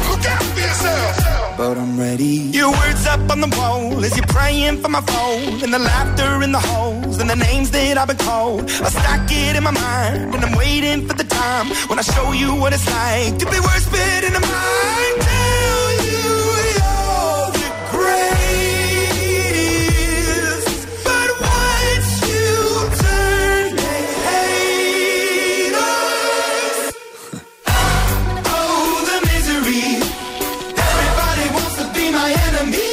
Look 0.10 0.26
out 0.30 0.44
for 0.44 0.60
yourself. 0.60 1.58
But 1.58 1.78
I'm 1.78 2.00
ready. 2.00 2.52
Your 2.54 2.72
words 2.72 3.08
up 3.08 3.32
on 3.32 3.42
the 3.42 3.48
wall 3.58 4.04
as 4.06 4.16
you're 4.16 4.28
praying 4.28 4.82
for 4.82 4.90
my 4.90 5.02
phone. 5.02 5.64
And 5.64 5.74
the 5.74 5.80
laughter 5.80 6.44
in 6.44 6.52
the 6.52 6.60
holes 6.60 7.20
and 7.20 7.30
the 7.30 7.36
names 7.36 7.72
that 7.72 7.98
I've 7.98 8.08
been 8.08 8.18
called. 8.18 8.70
I 8.70 8.90
stack 8.90 9.30
it 9.32 9.56
in 9.56 9.64
my 9.64 9.72
mind 9.72 10.36
and 10.36 10.46
I'm 10.46 10.56
waiting 10.56 11.08
for 11.08 11.14
the 11.14 11.24
time 11.24 11.68
when 11.88 11.98
I 11.98 12.04
show 12.04 12.32
you 12.32 12.54
what 12.56 12.74
it's 12.74 12.88
like 12.88 13.40
to 13.40 13.46
be 13.46 13.60
worse 13.60 13.88
fit 13.88 14.24
in 14.24 14.34
the 14.34 14.40
mind. 14.40 15.43
me 32.66 32.93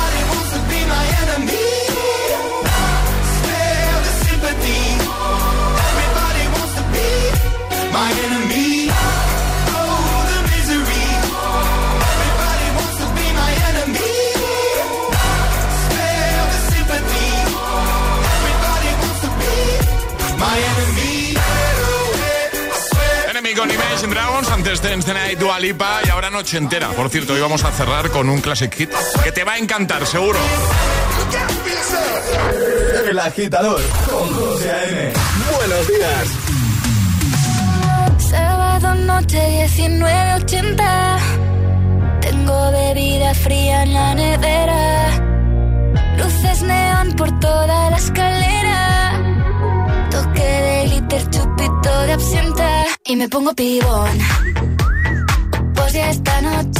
antes 24.71 24.89
Dance 24.89 25.05
the 25.05 25.13
Night, 25.13 25.37
Dua 25.37 25.59
Lipa 25.59 25.99
y 26.05 26.09
ahora 26.09 26.29
Noche 26.29 26.57
Entera. 26.57 26.89
Por 26.89 27.09
cierto, 27.09 27.33
hoy 27.33 27.41
vamos 27.41 27.63
a 27.65 27.71
cerrar 27.71 28.09
con 28.09 28.29
un 28.29 28.39
classic 28.39 28.73
hit 28.73 28.89
que 29.23 29.31
te 29.31 29.43
va 29.43 29.53
a 29.53 29.57
encantar, 29.57 30.05
seguro. 30.05 30.39
El 33.09 33.19
agitador 33.19 33.81
con 34.09 34.33
José 34.33 34.71
A.M. 34.71 35.13
Buenos 35.57 35.87
días. 35.87 36.27
Sábado 38.29 38.95
noche 38.95 39.67
1980. 39.75 41.17
Tengo 42.21 42.71
bebida 42.71 43.33
fría 43.33 43.83
en 43.83 43.93
la 43.93 44.15
nevera. 44.15 45.09
Luces 46.17 46.61
neón 46.61 47.13
por 47.17 47.39
toda 47.39 47.89
la 47.89 47.97
escalera. 47.97 49.21
Toque 50.11 50.41
de 50.41 50.85
glitter, 50.85 51.29
chupito 51.29 52.01
de 52.03 52.13
absenta. 52.13 52.85
Y 53.03 53.15
me 53.17 53.27
pongo 53.27 53.53
pibón. 53.53 54.60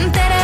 entera 0.00 0.39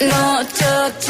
Noche 0.00 0.66
ochentera 0.86 1.09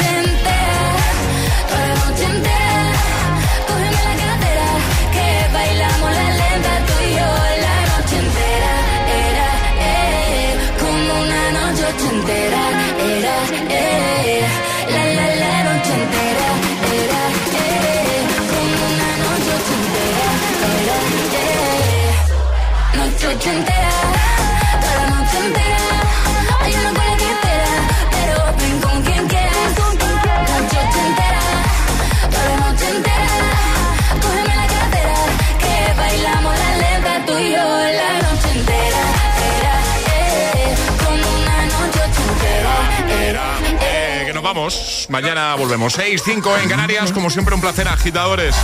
Mañana 45.15 45.55
volvemos. 45.55 45.91
6, 45.91 46.21
5 46.23 46.57
en 46.59 46.69
Canarias. 46.69 47.11
Como 47.11 47.29
siempre, 47.29 47.53
un 47.53 47.59
placer, 47.59 47.85
agitadores. 47.85 48.55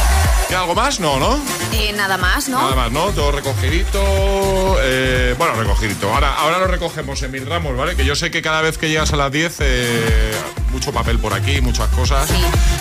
¿Qué 0.48 0.56
algo 0.56 0.74
más? 0.76 1.02
No, 1.02 1.20
¿no? 1.20 1.38
Eh, 1.74 1.92
nada 1.92 2.18
más, 2.18 2.48
¿no? 2.48 2.62
Nada 2.62 2.74
más, 2.74 2.90
¿no? 2.90 3.08
Todo 3.10 3.34
recogidito. 3.34 4.78
eh, 4.82 5.36
bueno, 5.38 5.56
recogidito. 5.56 6.10
Ahora, 6.14 6.36
ahora 6.36 6.60
lo 6.60 6.68
recogemos 6.68 7.22
en 7.24 7.32
mil 7.32 7.46
ramos, 7.46 7.76
¿vale? 7.76 7.98
Que 7.98 8.06
yo 8.06 8.16
sé 8.16 8.32
que 8.32 8.42
cada 8.42 8.62
vez 8.62 8.78
que 8.78 8.88
llegas 8.88 9.12
a 9.12 9.18
las 9.18 9.30
10, 9.30 9.58
eh, 9.60 10.32
mucho 10.72 10.94
papel 10.94 11.20
por 11.20 11.34
aquí, 11.34 11.60
muchas 11.60 11.90
cosas. 11.90 12.30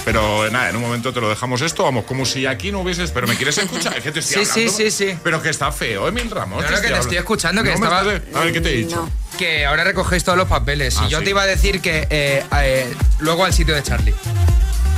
Pero 0.05 0.47
eh, 0.47 0.51
nada, 0.53 0.71
en 0.71 0.77
un 0.77 0.83
momento 0.83 1.12
te 1.12 1.21
lo 1.21 1.29
dejamos 1.29 1.61
esto. 1.61 1.83
Vamos, 1.83 2.05
como 2.05 2.25
si 2.25 2.47
aquí 2.47 2.71
no 2.71 2.83
hubieses. 2.83 3.11
Pero 3.11 3.27
me 3.27 3.35
quieres 3.35 3.59
escuchar. 3.59 3.97
Es 3.97 4.05
que 4.05 4.12
te 4.12 4.21
estoy 4.21 4.45
Sí, 4.45 4.53
sí, 4.53 4.61
hablando, 4.61 4.77
sí, 4.79 4.91
sí. 4.93 5.19
Pero 5.25 5.43
que 5.43 5.49
está 5.51 5.73
feo, 5.73 6.07
¿eh? 6.07 6.12
Mil 6.12 6.31
ramos. 6.31 6.62
No, 6.62 6.69
que 6.69 6.87
te 6.89 6.99
estoy 6.99 7.17
escuchando, 7.17 7.64
que 7.64 7.73
No 7.73 7.79
me 7.81 7.87
estaba- 7.87 8.14
estás- 8.14 8.37
A 8.37 8.45
ver, 8.45 8.53
¿qué 8.53 8.61
te 8.61 8.71
he 8.71 8.77
dicho? 8.77 9.09
Que 9.39 9.66
ahora 9.66 9.84
recogéis 9.84 10.24
todos 10.24 10.39
los 10.39 10.49
papeles. 10.49 10.97
Ah, 10.99 11.05
y 11.07 11.11
yo 11.11 11.18
sí. 11.18 11.24
te 11.24 11.30
iba 11.30 11.43
a 11.43 11.47
decir 11.47 11.80
que 11.80 12.07
eh, 12.11 12.43
eh, 12.62 12.95
luego 13.18 13.45
al 13.45 13.53
sitio 13.53 13.74
de 13.74 13.82
Charlie. 13.82 14.14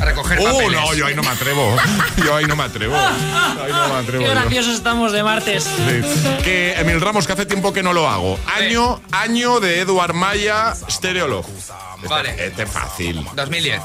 A 0.00 0.04
recoger 0.04 0.38
Oh, 0.40 0.44
papeles. 0.44 0.72
no, 0.80 0.94
yo 0.94 1.06
ahí 1.06 1.14
no 1.16 1.22
me 1.22 1.28
atrevo. 1.30 1.76
Yo 2.24 2.36
ahí 2.36 2.44
no 2.44 2.54
me 2.54 2.62
atrevo. 2.62 2.94
Ahí 2.96 3.72
no 3.72 3.88
me 3.88 3.94
atrevo. 4.00 4.22
Qué 4.22 4.28
yo. 4.28 4.34
graciosos 4.34 4.74
estamos 4.74 5.10
de 5.12 5.22
martes. 5.24 5.64
Sí. 5.64 6.40
Que 6.44 6.74
Emil 6.78 7.00
Ramos, 7.00 7.26
que 7.26 7.32
hace 7.32 7.46
tiempo 7.46 7.72
que 7.72 7.82
no 7.82 7.92
lo 7.92 8.08
hago. 8.08 8.38
Año, 8.56 9.00
año 9.10 9.58
de 9.58 9.80
Eduard 9.80 10.14
Maya, 10.14 10.74
Stereolog. 10.88 11.44
Vale. 12.08 12.30
Este, 12.30 12.46
este 12.46 12.62
es 12.64 12.70
fácil. 12.70 13.26
2010. 13.34 13.80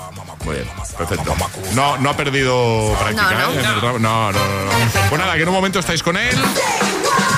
Muy 0.46 0.56
bien, 0.56 0.68
perfecto. 0.98 1.36
No, 1.74 1.98
no 1.98 2.10
ha 2.10 2.18
perdido 2.18 2.96
práctica, 3.00 3.32
No, 3.32 3.54
no. 3.54 3.60
¿eh? 3.60 3.64
No, 3.64 4.00
no, 4.00 4.32
no, 4.32 4.32
no. 4.32 4.72
Pues 5.10 5.20
nada, 5.20 5.36
que 5.36 5.42
en 5.44 5.48
un 5.48 5.54
momento 5.56 5.80
estáis 5.80 6.04
con 6.04 6.18
él 6.18 6.36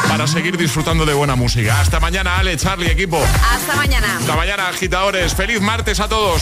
para 0.09 0.28
seguir 0.28 0.57
disfrutando 0.57 1.05
de 1.05 1.13
buena 1.13 1.36
música. 1.36 1.80
Hasta 1.80 1.99
mañana, 1.99 2.38
Ale, 2.38 2.57
Charlie, 2.57 2.89
equipo. 2.89 3.21
Hasta 3.51 3.76
mañana. 3.76 4.17
Hasta 4.19 4.36
mañana, 4.36 4.67
agitadores. 4.69 5.34
Feliz 5.36 5.61
martes 5.61 5.99
a 5.99 6.07
todos. 6.07 6.41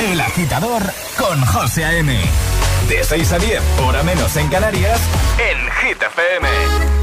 El 0.00 0.20
agitador 0.20 0.82
con 1.18 1.44
José 1.44 1.84
A.M. 1.84 2.18
De 2.88 3.02
6 3.02 3.32
a 3.32 3.38
10, 3.38 3.62
hora 3.82 4.02
menos 4.02 4.36
en 4.36 4.48
Canarias, 4.48 5.00
en 5.38 5.88
Hit 5.88 6.02
FM. 6.02 6.93